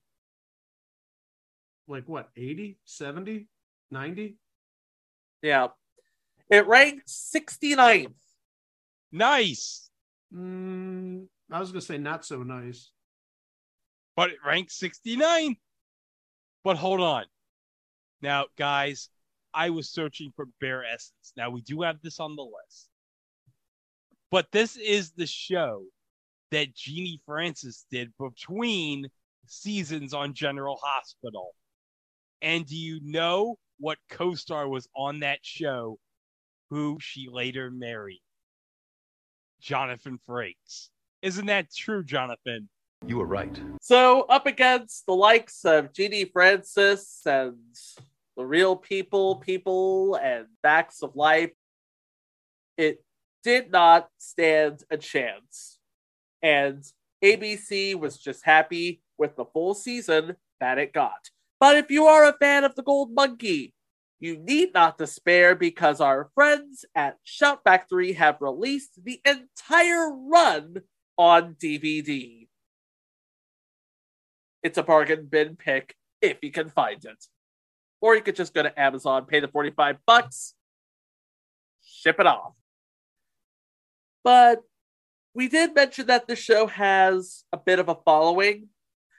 [1.86, 3.46] Like what, 80, 70,
[3.92, 4.36] 90?
[5.42, 5.68] Yeah.
[6.50, 8.12] It ranked 69th.
[9.12, 9.88] Nice.
[10.34, 12.90] Mm, I was going to say not so nice.
[14.16, 15.56] But it ranked 69.
[16.64, 17.24] But hold on.
[18.20, 19.08] Now, guys,
[19.54, 21.32] I was searching for Bare Essence.
[21.36, 22.88] Now, we do have this on the list.
[24.30, 25.84] But this is the show
[26.50, 29.08] that Genie Francis did between
[29.46, 31.54] seasons on General Hospital.
[32.40, 35.98] And do you know what co star was on that show
[36.70, 38.22] who she later married?
[39.60, 40.88] Jonathan Frakes.
[41.20, 42.68] Isn't that true, Jonathan?
[43.06, 43.60] You were right.
[43.80, 47.56] So, up against the likes of Genie Francis and
[48.36, 51.52] the real people, people, and facts of life,
[52.76, 53.04] it
[53.44, 55.78] did not stand a chance.
[56.42, 56.82] And
[57.22, 61.30] ABC was just happy with the full season that it got.
[61.60, 63.74] But if you are a fan of the Gold Monkey,
[64.18, 70.82] you need not despair because our friends at Shout Factory have released the entire run
[71.18, 72.46] on DVD.
[74.62, 77.26] It's a bargain bin pick if you can find it.
[78.02, 80.54] Or you could just go to Amazon, pay the 45 bucks,
[81.86, 82.52] ship it off.
[84.24, 84.60] But
[85.34, 88.68] we did mention that the show has a bit of a following.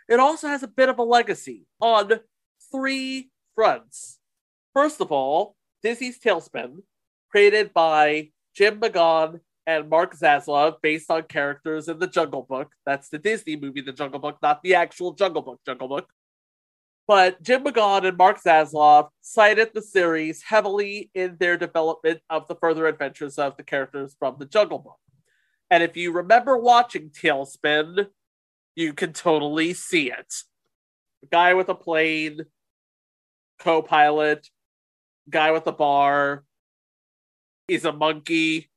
[0.10, 2.12] It also has a bit of a legacy on
[2.72, 4.20] three fronts.
[4.74, 6.80] First of all, Disney's TaleSpin,
[7.32, 12.74] created by Jymn Magon and Mark Zaslove, based on characters in the Jungle Book.
[12.86, 16.10] That's the Disney movie, The Jungle Book, not the actual Jungle Book, Jungle Book.
[17.08, 22.56] But Jymn Magon and Mark Zaslove cited the series heavily in their development of the
[22.56, 25.00] further adventures of the characters from the Jungle Book.
[25.70, 28.08] And if you remember watching TaleSpin,
[28.76, 30.34] you can totally see it.
[31.22, 32.42] The guy with a plane,
[33.60, 34.48] co pilot,
[35.30, 36.46] guy with a bar,
[37.68, 38.70] he's a monkey.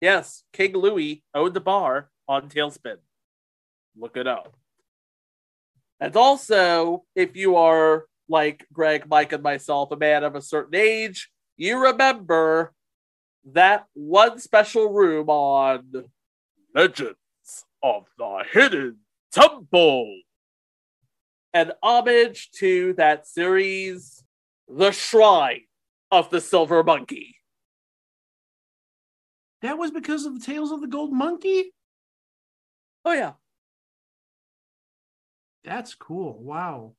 [0.00, 2.96] Yes, King Louis owned a bar on TaleSpin.
[3.96, 4.56] Look it up.
[6.00, 10.74] And also, if you are like Greg, Mike, and myself, a man of a certain
[10.74, 12.72] age, you remember
[13.52, 16.04] that one special room on
[16.74, 17.16] Legends
[17.82, 18.98] of the Hidden
[19.32, 20.20] Temple.
[21.52, 24.22] An homage to that series,
[24.68, 25.62] The Shrine
[26.10, 27.36] of the Silver Monkey.
[29.62, 31.74] That was because of the Tales of the Gold Monkey?
[33.04, 33.32] Oh, yeah.
[35.64, 36.38] That's cool.
[36.40, 36.94] Wow.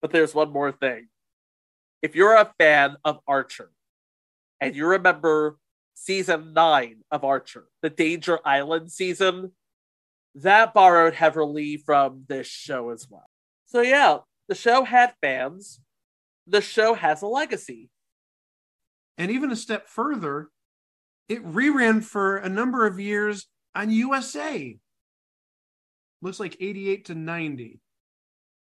[0.00, 1.08] But there's one more thing.
[2.02, 3.70] If you're a fan of Archer
[4.60, 5.58] and you remember
[5.94, 9.52] season nine of Archer, the Danger Island season,
[10.34, 13.28] that borrowed heavily from this show as well.
[13.64, 14.18] So, yeah,
[14.48, 15.80] the show had fans.
[16.46, 17.88] The show has a legacy.
[19.18, 20.50] And even a step further,
[21.28, 24.78] it reran for a number of years on USA.
[26.22, 27.80] Looks like 88 to 90.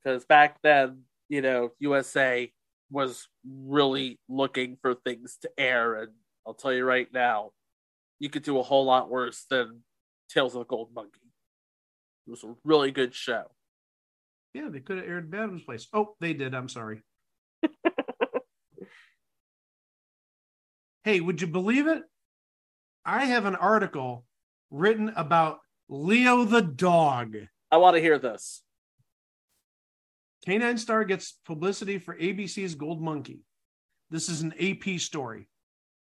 [0.03, 2.53] Because back then, you know, USA
[2.91, 6.03] was really looking for things to air.
[6.03, 6.13] And
[6.47, 7.51] I'll tell you right now,
[8.19, 9.83] you could do a whole lot worse than
[10.31, 11.21] Tales of the Gold Monkey.
[12.27, 13.51] It was a really good show.
[14.55, 15.87] Yeah, they could have aired News Place.
[15.93, 16.55] Oh, they did.
[16.55, 17.03] I'm sorry.
[21.05, 22.03] hey, would you believe it?
[23.05, 24.25] I have an article
[24.71, 27.35] written about Leo the dog.
[27.71, 28.63] I want to hear this.
[30.45, 33.41] Canine Star gets publicity for ABC's Gold Monkey.
[34.11, 35.49] This is an AP story.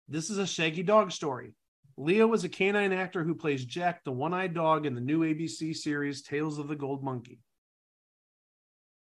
[0.09, 1.55] This is a Shaggy Dog story.
[1.97, 5.21] Leo is a canine actor who plays Jack, the one eyed dog, in the new
[5.21, 7.39] ABC series Tales of the Gold Monkey.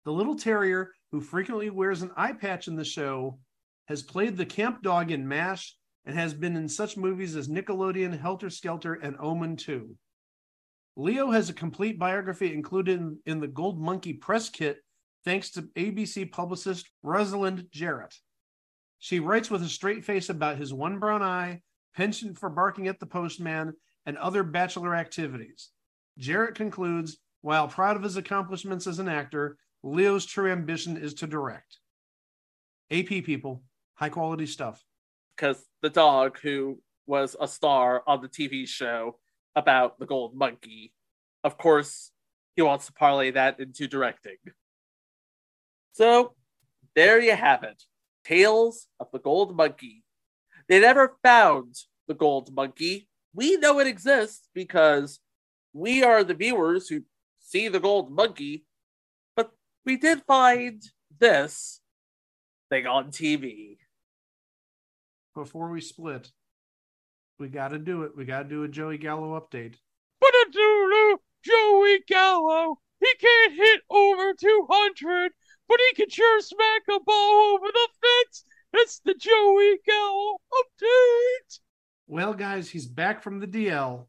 [0.05, 3.39] The little terrier, who frequently wears an eye patch in the show,
[3.87, 5.75] has played the camp dog in MASH
[6.05, 9.95] and has been in such movies as Nickelodeon, Helter Skelter, and Omen 2.
[10.99, 14.79] Leo has a complete biography included in, in the Gold Monkey press kit
[15.23, 18.15] thanks to ABC publicist Rosalind Jarrett.
[18.97, 21.61] She writes with a straight face about his one brown eye,
[21.95, 23.73] penchant for barking at the postman,
[24.07, 25.69] and other bachelor activities.
[26.17, 31.27] Jarrett concludes while proud of his accomplishments as an actor, Leo's true ambition is to
[31.27, 31.77] direct.
[32.89, 33.61] AP people,
[33.93, 34.83] high quality stuff.
[35.35, 39.19] Because the dog, who was a star on the TV show
[39.57, 40.93] about the gold monkey,
[41.43, 42.11] of course,
[42.55, 44.37] he wants to parlay that into directing.
[45.93, 46.35] So,
[46.95, 47.83] there you have it
[48.23, 50.03] Tales of the Gold Monkey.
[50.69, 51.75] They never found
[52.07, 53.07] the gold monkey.
[53.33, 55.19] We know it exists because
[55.73, 57.01] we are the viewers who
[57.39, 58.65] see the gold monkey,
[59.35, 59.51] but
[59.85, 60.83] we did find
[61.19, 61.81] this
[62.69, 63.77] thing on TV.
[65.33, 66.31] Before we split,
[67.39, 68.15] we got to do it.
[68.15, 69.75] We got to do a Joey Gallo update.
[70.19, 72.79] But a doodle, Joey Gallo.
[72.99, 75.31] He can't hit over 200,
[75.67, 78.43] but he can sure smack a ball over the fence.
[78.73, 81.59] It's the Joey Gallo update.
[82.07, 84.05] Well, guys, he's back from the DL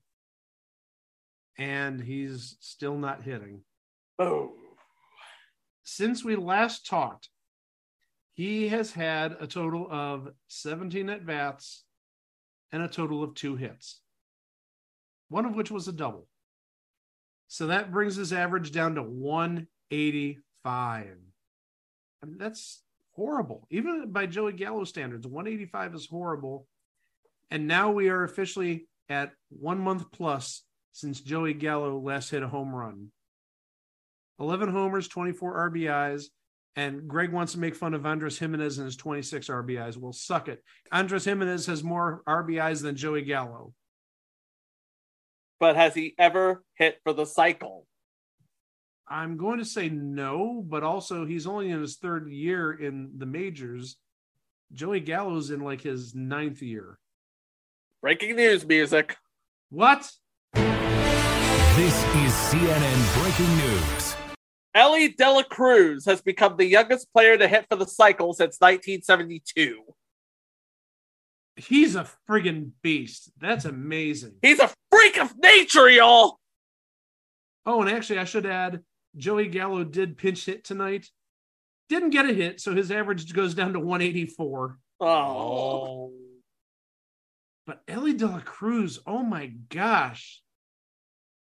[1.59, 3.63] and he's still not hitting.
[4.19, 4.53] Oh.
[5.83, 7.29] Since we last talked,
[8.33, 11.85] he has had a total of 17 at bats
[12.73, 14.01] and a total of two hits,
[15.29, 16.27] one of which was a double.
[17.49, 21.07] So that brings his average down to 185.
[22.23, 22.83] I mean, that's
[23.13, 23.67] horrible.
[23.71, 26.67] Even by Joey Gallo standards, 185 is horrible.
[27.51, 30.63] And now we are officially at one month plus
[30.93, 33.11] since Joey Gallo last hit a home run.
[34.39, 36.25] 11 homers, 24 RBIs.
[36.77, 39.97] And Greg wants to make fun of Andres Gimenez and his 26 RBIs.
[39.97, 40.63] Well, suck it.
[40.93, 43.73] Andres Gimenez has more RBIs than Joey Gallo.
[45.59, 47.87] But has he ever hit for the cycle?
[49.09, 53.27] I'm going to say no, but also he's only in his third year in the
[53.27, 53.97] majors.
[54.73, 56.99] Joey Gallo's in like his ninth year.
[58.03, 59.17] Breaking news music.
[59.71, 60.11] What?
[60.53, 64.28] This is CNN Breaking News.
[64.75, 68.59] Elly De La Cruz has become the youngest player to hit for the cycle since
[68.61, 69.83] 1972.
[71.57, 73.31] He's a friggin' beast.
[73.41, 74.35] That's amazing.
[74.43, 76.39] He's a freak of nature, y'all.
[77.67, 78.83] Oh, and actually, I should add
[79.17, 81.09] Joey Gallo did pinch hit tonight.
[81.89, 84.79] Didn't get a hit, so his average goes down to 184.
[85.01, 86.13] Oh.
[87.67, 90.43] But Elly De La Cruz, oh my gosh.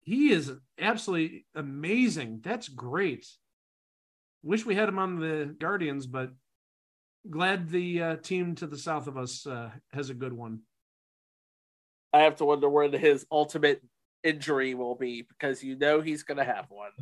[0.06, 2.40] He is absolutely amazing.
[2.44, 3.26] That's great.
[4.44, 6.30] Wish we had him on the Guardians, but
[7.28, 10.60] glad the uh, team to the south of us uh, has a good one.
[12.12, 13.82] I have to wonder when his ultimate
[14.22, 16.92] injury will be because you know he's going to have one.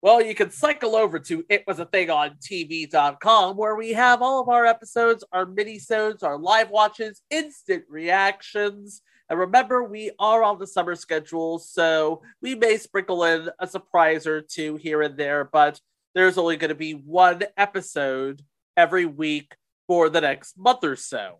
[0.00, 4.22] Well, you can cycle over to It Was a Thing on TV.com where we have
[4.22, 9.02] all of our episodes, our mini-sodes, our live watches, instant reactions.
[9.30, 14.26] And remember, we are on the summer schedule, so we may sprinkle in a surprise
[14.26, 15.80] or two here and there, but
[16.14, 18.42] there's only going to be one episode
[18.76, 19.56] every week
[19.86, 21.38] for the next month or so.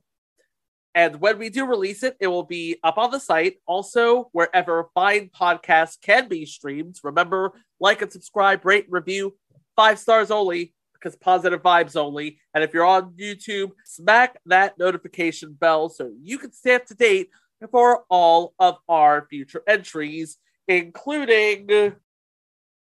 [0.94, 4.88] And when we do release it, it will be up on the site, also wherever
[4.94, 6.98] fine podcasts can be streamed.
[7.02, 9.36] Remember, like and subscribe, rate, review,
[9.76, 12.38] five stars only, because positive vibes only.
[12.54, 16.94] And if you're on YouTube, smack that notification bell so you can stay up to
[16.94, 17.30] date
[17.70, 20.38] for all of our future entries,
[20.68, 21.94] including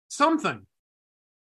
[0.08, 0.66] something.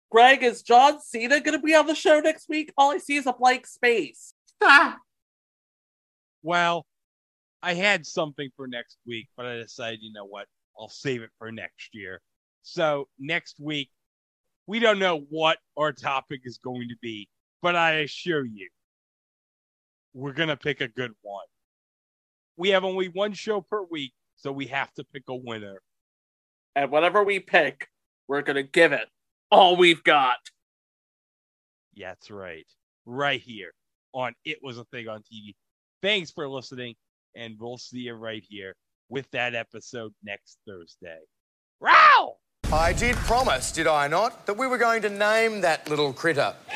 [0.10, 2.72] Greg, is John Cena going to be on the show next week?
[2.78, 4.34] All I see is a blank space.
[4.62, 4.98] Ah.
[6.44, 6.86] Well,
[7.62, 10.48] I had something for next week, but I decided, you know what?
[10.80, 12.22] I'll save it for next year.
[12.64, 13.90] So next week,
[14.66, 17.28] we don't know what our topic is going to be,
[17.62, 18.70] but I assure you,
[20.14, 21.46] we're going to pick a good one.
[22.58, 25.80] We have only one show per week, so we have to pick a winner.
[26.76, 27.88] And whatever we pick,
[28.28, 29.08] we're going to give it
[29.52, 30.38] all we've got.
[31.94, 32.66] Yeah, that's right.
[33.06, 33.72] Right here
[34.14, 35.56] on It Was a Thing on TV.
[36.02, 36.96] Thanks for listening,
[37.36, 38.76] and we'll see you right here
[39.10, 41.20] with that episode next Thursday.
[41.80, 42.38] Row!
[42.72, 46.54] I did promise, did I not, that we were going to name that little critter.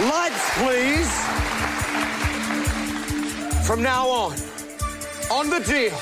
[0.00, 1.51] Lights, please.
[3.64, 4.32] From now on,
[5.30, 5.96] on the deal,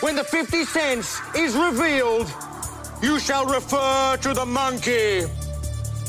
[0.00, 2.28] when the 50 cents is revealed,
[3.00, 5.20] you shall refer to the monkey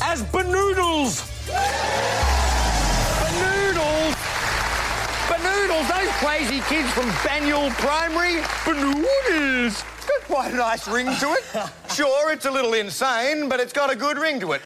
[0.02, 1.22] as Banoodles.
[3.22, 4.16] Banoodles?
[5.30, 8.42] Banoodles, those crazy kids from Banyule Primary?
[8.66, 9.86] Banoodles.
[9.98, 11.70] It's got quite a nice ring to it.
[11.96, 14.62] Sure, it's a little insane, but it's got a good ring to it.